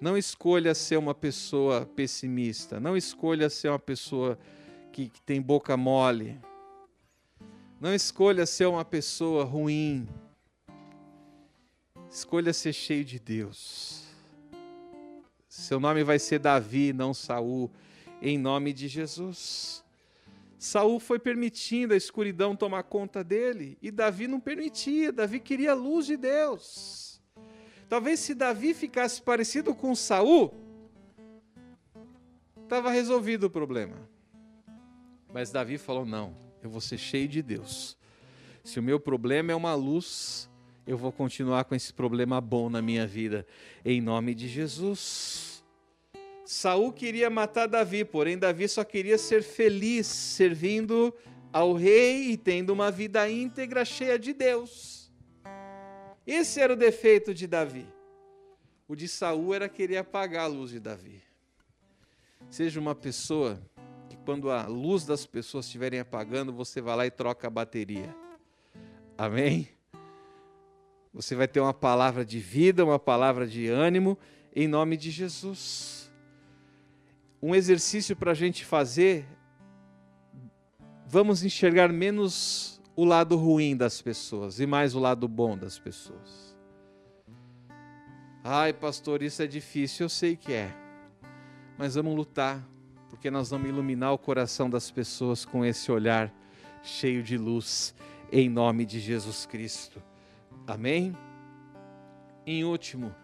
Não 0.00 0.18
escolha 0.18 0.74
ser 0.74 0.96
uma 0.96 1.14
pessoa 1.14 1.86
pessimista. 1.86 2.80
Não 2.80 2.96
escolha 2.96 3.48
ser 3.48 3.68
uma 3.68 3.78
pessoa 3.78 4.36
que, 4.92 5.08
que 5.08 5.22
tem 5.22 5.40
boca 5.40 5.76
mole. 5.76 6.36
Não 7.80 7.94
escolha 7.94 8.44
ser 8.46 8.66
uma 8.66 8.84
pessoa 8.84 9.44
ruim. 9.44 10.08
Escolha 12.10 12.52
ser 12.52 12.72
cheio 12.72 13.04
de 13.04 13.20
Deus. 13.20 14.02
Seu 15.48 15.78
nome 15.78 16.02
vai 16.02 16.18
ser 16.18 16.40
Davi, 16.40 16.92
não 16.92 17.14
Saul, 17.14 17.70
em 18.20 18.38
nome 18.38 18.72
de 18.72 18.88
Jesus. 18.88 19.84
Saul 20.58 20.98
foi 20.98 21.18
permitindo 21.18 21.94
a 21.94 21.96
escuridão 21.96 22.56
tomar 22.56 22.82
conta 22.82 23.22
dele 23.22 23.78
e 23.80 23.90
Davi 23.90 24.26
não 24.26 24.40
permitia. 24.40 25.12
Davi 25.12 25.38
queria 25.38 25.72
a 25.72 25.74
luz 25.74 26.06
de 26.06 26.16
Deus. 26.16 27.20
Talvez 27.88 28.20
se 28.20 28.34
Davi 28.34 28.74
ficasse 28.74 29.22
parecido 29.22 29.74
com 29.74 29.94
Saul, 29.94 30.52
estava 32.64 32.90
resolvido 32.90 33.44
o 33.44 33.50
problema. 33.50 33.96
Mas 35.32 35.50
Davi 35.50 35.78
falou: 35.78 36.04
não, 36.04 36.34
eu 36.62 36.68
vou 36.68 36.80
ser 36.80 36.98
cheio 36.98 37.28
de 37.28 37.40
Deus. 37.40 37.96
Se 38.64 38.78
o 38.78 38.82
meu 38.82 39.00
problema 39.00 39.52
é 39.52 39.54
uma 39.54 39.74
luz, 39.74 40.50
eu 40.86 40.98
vou 40.98 41.12
continuar 41.12 41.64
com 41.64 41.74
esse 41.74 41.92
problema 41.92 42.40
bom 42.40 42.68
na 42.68 42.82
minha 42.82 43.06
vida, 43.06 43.46
em 43.84 44.00
nome 44.00 44.34
de 44.34 44.48
Jesus. 44.48 45.47
Saul 46.50 46.94
queria 46.94 47.28
matar 47.28 47.66
Davi, 47.66 48.06
porém 48.06 48.38
Davi 48.38 48.66
só 48.70 48.82
queria 48.82 49.18
ser 49.18 49.42
feliz 49.42 50.06
servindo 50.06 51.14
ao 51.52 51.74
rei 51.74 52.30
e 52.30 52.38
tendo 52.38 52.70
uma 52.70 52.90
vida 52.90 53.28
íntegra 53.28 53.84
cheia 53.84 54.18
de 54.18 54.32
Deus. 54.32 55.12
Esse 56.26 56.58
era 56.58 56.72
o 56.72 56.76
defeito 56.76 57.34
de 57.34 57.46
Davi. 57.46 57.86
O 58.88 58.96
de 58.96 59.06
Saul 59.06 59.52
era 59.52 59.68
querer 59.68 59.98
apagar 59.98 60.44
a 60.44 60.46
luz 60.46 60.70
de 60.70 60.80
Davi. 60.80 61.22
Seja 62.48 62.80
uma 62.80 62.94
pessoa 62.94 63.60
que 64.08 64.16
quando 64.16 64.50
a 64.50 64.66
luz 64.66 65.04
das 65.04 65.26
pessoas 65.26 65.66
estiverem 65.66 66.00
apagando, 66.00 66.50
você 66.50 66.80
vai 66.80 66.96
lá 66.96 67.06
e 67.06 67.10
troca 67.10 67.46
a 67.46 67.50
bateria. 67.50 68.16
Amém? 69.18 69.68
Você 71.12 71.34
vai 71.34 71.46
ter 71.46 71.60
uma 71.60 71.74
palavra 71.74 72.24
de 72.24 72.38
vida, 72.38 72.86
uma 72.86 72.98
palavra 72.98 73.46
de 73.46 73.68
ânimo, 73.68 74.16
em 74.56 74.66
nome 74.66 74.96
de 74.96 75.10
Jesus. 75.10 75.97
Um 77.40 77.54
exercício 77.54 78.16
para 78.16 78.32
a 78.32 78.34
gente 78.34 78.64
fazer, 78.64 79.26
vamos 81.06 81.44
enxergar 81.44 81.92
menos 81.92 82.80
o 82.96 83.04
lado 83.04 83.36
ruim 83.36 83.76
das 83.76 84.02
pessoas 84.02 84.58
e 84.58 84.66
mais 84.66 84.94
o 84.94 84.98
lado 84.98 85.28
bom 85.28 85.56
das 85.56 85.78
pessoas. 85.78 86.56
Ai, 88.42 88.72
pastor, 88.72 89.22
isso 89.22 89.42
é 89.42 89.46
difícil, 89.46 90.06
eu 90.06 90.08
sei 90.08 90.34
que 90.34 90.52
é. 90.52 90.74
Mas 91.76 91.94
vamos 91.94 92.16
lutar, 92.16 92.66
porque 93.08 93.30
nós 93.30 93.50
vamos 93.50 93.68
iluminar 93.68 94.12
o 94.12 94.18
coração 94.18 94.68
das 94.68 94.90
pessoas 94.90 95.44
com 95.44 95.64
esse 95.64 95.92
olhar 95.92 96.32
cheio 96.82 97.22
de 97.22 97.38
luz, 97.38 97.94
em 98.32 98.48
nome 98.48 98.84
de 98.84 98.98
Jesus 98.98 99.46
Cristo. 99.46 100.02
Amém? 100.66 101.16
Em 102.44 102.64
último, 102.64 103.14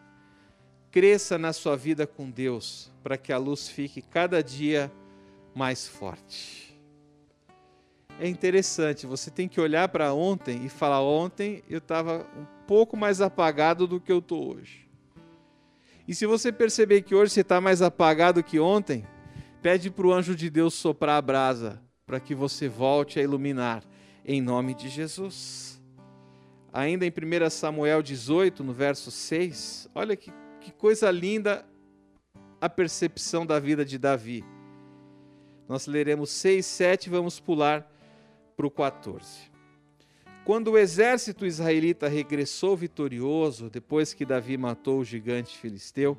cresça 0.94 1.36
na 1.36 1.52
sua 1.52 1.76
vida 1.76 2.06
com 2.06 2.30
Deus, 2.30 2.88
para 3.02 3.18
que 3.18 3.32
a 3.32 3.36
luz 3.36 3.68
fique 3.68 4.00
cada 4.00 4.40
dia 4.40 4.92
mais 5.52 5.88
forte. 5.88 6.80
É 8.20 8.28
interessante, 8.28 9.04
você 9.04 9.28
tem 9.28 9.48
que 9.48 9.60
olhar 9.60 9.88
para 9.88 10.14
ontem 10.14 10.64
e 10.64 10.68
falar: 10.68 11.02
ontem 11.02 11.64
eu 11.68 11.78
estava 11.78 12.24
um 12.38 12.46
pouco 12.64 12.96
mais 12.96 13.20
apagado 13.20 13.88
do 13.88 13.98
que 13.98 14.12
eu 14.12 14.20
estou 14.20 14.54
hoje. 14.54 14.88
E 16.06 16.14
se 16.14 16.26
você 16.26 16.52
perceber 16.52 17.02
que 17.02 17.12
hoje 17.12 17.32
você 17.32 17.40
está 17.40 17.60
mais 17.60 17.82
apagado 17.82 18.40
que 18.40 18.60
ontem, 18.60 19.04
pede 19.60 19.90
para 19.90 20.06
o 20.06 20.12
anjo 20.12 20.36
de 20.36 20.48
Deus 20.48 20.74
soprar 20.74 21.16
a 21.16 21.22
brasa, 21.22 21.82
para 22.06 22.20
que 22.20 22.36
você 22.36 22.68
volte 22.68 23.18
a 23.18 23.22
iluminar, 23.22 23.82
em 24.24 24.40
nome 24.40 24.76
de 24.76 24.88
Jesus. 24.88 25.82
Ainda 26.72 27.04
em 27.04 27.10
1 27.10 27.50
Samuel 27.50 28.00
18, 28.00 28.62
no 28.62 28.72
verso 28.72 29.10
6, 29.10 29.88
olha 29.92 30.14
que, 30.14 30.32
que 30.64 30.72
coisa 30.72 31.10
linda 31.10 31.62
a 32.58 32.70
percepção 32.70 33.44
da 33.44 33.60
vida 33.60 33.84
de 33.84 33.98
Davi. 33.98 34.42
Nós 35.68 35.86
leremos 35.86 36.30
6, 36.30 36.64
7 36.64 37.06
e 37.06 37.10
vamos 37.10 37.38
pular 37.38 37.86
para 38.56 38.66
o 38.66 38.70
14. 38.70 39.52
Quando 40.42 40.72
o 40.72 40.78
exército 40.78 41.44
israelita 41.44 42.08
regressou 42.08 42.74
vitorioso, 42.76 43.68
depois 43.68 44.14
que 44.14 44.24
Davi 44.24 44.56
matou 44.56 45.00
o 45.00 45.04
gigante 45.04 45.56
filisteu, 45.58 46.16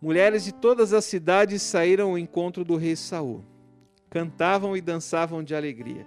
mulheres 0.00 0.44
de 0.44 0.52
todas 0.52 0.92
as 0.92 1.04
cidades 1.04 1.62
saíram 1.62 2.10
ao 2.10 2.18
encontro 2.18 2.64
do 2.64 2.74
rei 2.74 2.96
Saul. 2.96 3.44
Cantavam 4.08 4.76
e 4.76 4.80
dançavam 4.80 5.44
de 5.44 5.54
alegria, 5.54 6.04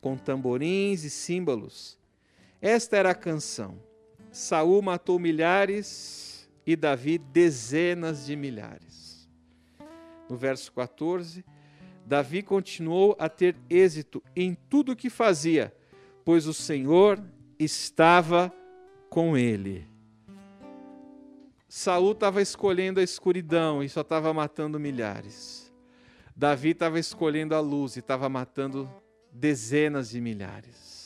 com 0.00 0.16
tamborins 0.16 1.02
e 1.02 1.10
símbolos. 1.10 1.98
Esta 2.62 2.96
era 2.96 3.10
a 3.10 3.14
canção. 3.16 3.76
Saul 4.30 4.80
matou 4.80 5.18
milhares 5.18 6.33
e 6.66 6.76
Davi 6.76 7.18
dezenas 7.18 8.26
de 8.26 8.36
milhares. 8.36 9.28
No 10.28 10.36
verso 10.36 10.72
14, 10.72 11.44
Davi 12.06 12.42
continuou 12.42 13.16
a 13.18 13.28
ter 13.28 13.56
êxito 13.68 14.22
em 14.34 14.54
tudo 14.68 14.92
o 14.92 14.96
que 14.96 15.10
fazia 15.10 15.72
pois 16.24 16.46
o 16.46 16.54
Senhor 16.54 17.22
estava 17.58 18.52
com 19.10 19.36
ele. 19.36 19.86
Saul 21.68 22.12
estava 22.12 22.40
escolhendo 22.40 23.00
a 23.00 23.02
escuridão 23.02 23.82
e 23.82 23.88
só 23.88 24.00
estava 24.00 24.32
matando 24.32 24.80
milhares. 24.80 25.72
Davi 26.34 26.70
estava 26.70 26.98
escolhendo 26.98 27.54
a 27.54 27.60
luz 27.60 27.96
e 27.96 27.98
estava 27.98 28.28
matando 28.28 28.90
dezenas 29.30 30.10
de 30.10 30.20
milhares. 30.20 31.04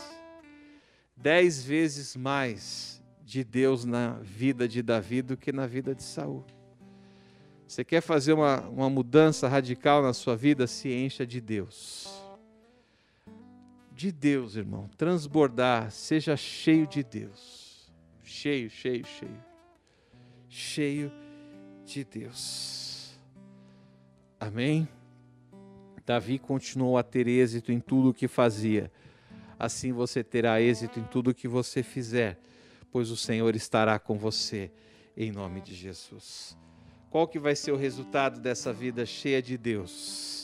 Dez 1.17 1.63
vezes 1.65 2.15
mais 2.15 2.98
de 3.29 3.45
Deus 3.45 3.85
na 3.85 4.15
vida 4.23 4.67
de 4.67 4.83
Davi 4.83 5.23
do 5.23 5.37
que 5.37 5.53
na 5.53 5.67
vida 5.67 5.95
de 5.95 6.03
Saul. 6.03 6.45
Você 7.67 7.85
quer 7.85 8.01
fazer 8.01 8.33
uma, 8.33 8.61
uma 8.69 8.89
mudança 8.89 9.47
radical 9.47 10.03
na 10.03 10.15
sua 10.15 10.35
vida? 10.35 10.67
Se 10.67 10.91
encha 10.91 11.27
de 11.27 11.41
Deus 11.41 12.27
de 13.99 14.13
Deus, 14.13 14.55
irmão. 14.55 14.89
Transbordar, 14.97 15.91
seja 15.91 16.37
cheio 16.37 16.87
de 16.87 17.03
Deus. 17.03 17.91
Cheio, 18.23 18.71
cheio, 18.71 19.05
cheio. 19.05 19.45
Cheio 20.49 21.13
de 21.85 22.05
Deus. 22.05 23.19
Amém? 24.39 24.89
Davi 26.07 26.39
continuou 26.39 26.97
a 26.97 27.03
ter 27.03 27.27
êxito 27.27 27.73
em 27.73 27.81
tudo 27.81 28.11
o 28.11 28.15
que 28.15 28.29
fazia. 28.29 28.89
Assim 29.59 29.93
você 29.93 30.23
terá 30.23 30.63
êxito 30.63 31.01
em 31.01 31.05
tudo 31.05 31.31
o 31.31 31.35
que 31.35 31.49
você 31.49 31.83
fizer, 31.83 32.39
pois 32.91 33.11
o 33.11 33.17
Senhor 33.17 33.55
estará 33.55 33.99
com 33.99 34.19
você, 34.19 34.71
em 35.17 35.33
nome 35.33 35.61
de 35.61 35.75
Jesus. 35.75 36.57
Qual 37.11 37.27
que 37.27 37.39
vai 37.39 37.57
ser 37.57 37.73
o 37.73 37.77
resultado 37.77 38.41
dessa 38.41 38.73
vida 38.73 39.05
cheia 39.07 39.43
de 39.43 39.57
Deus? 39.57 40.39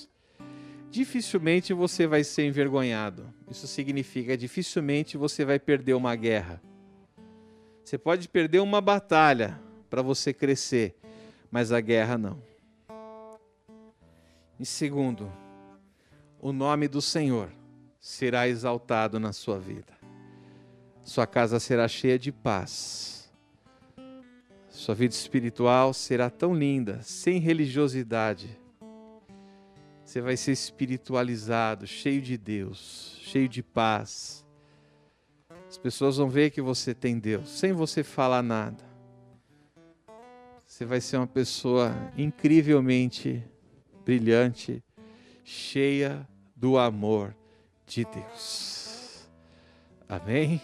dificilmente 0.94 1.72
você 1.72 2.06
vai 2.06 2.22
ser 2.22 2.46
envergonhado. 2.46 3.28
Isso 3.50 3.66
significa 3.66 4.36
dificilmente 4.36 5.16
você 5.16 5.44
vai 5.44 5.58
perder 5.58 5.94
uma 5.94 6.14
guerra. 6.14 6.62
Você 7.84 7.98
pode 7.98 8.28
perder 8.28 8.60
uma 8.60 8.80
batalha 8.80 9.60
para 9.90 10.02
você 10.02 10.32
crescer, 10.32 10.94
mas 11.50 11.72
a 11.72 11.80
guerra 11.80 12.16
não. 12.16 12.40
Em 14.58 14.64
segundo, 14.64 15.32
o 16.40 16.52
nome 16.52 16.86
do 16.86 17.02
Senhor 17.02 17.50
será 17.98 18.46
exaltado 18.46 19.18
na 19.18 19.32
sua 19.32 19.58
vida. 19.58 19.93
Sua 21.04 21.26
casa 21.26 21.60
será 21.60 21.86
cheia 21.86 22.18
de 22.18 22.32
paz. 22.32 23.30
Sua 24.68 24.94
vida 24.94 25.14
espiritual 25.14 25.94
será 25.94 26.28
tão 26.28 26.52
linda, 26.52 27.00
sem 27.02 27.38
religiosidade 27.38 28.64
você 30.14 30.20
vai 30.20 30.36
ser 30.36 30.52
espiritualizado, 30.52 31.86
cheio 31.88 32.22
de 32.22 32.38
Deus, 32.38 33.18
cheio 33.22 33.48
de 33.48 33.62
paz. 33.64 34.46
As 35.66 35.76
pessoas 35.76 36.18
vão 36.18 36.28
ver 36.28 36.50
que 36.50 36.60
você 36.60 36.94
tem 36.94 37.18
Deus, 37.18 37.48
sem 37.48 37.72
você 37.72 38.04
falar 38.04 38.42
nada. 38.42 38.84
Você 40.64 40.84
vai 40.84 41.00
ser 41.00 41.16
uma 41.16 41.26
pessoa 41.26 41.92
incrivelmente 42.16 43.42
brilhante, 44.04 44.84
cheia 45.42 46.28
do 46.54 46.78
amor 46.78 47.34
de 47.84 48.04
Deus. 48.04 49.26
Amém? 50.08 50.60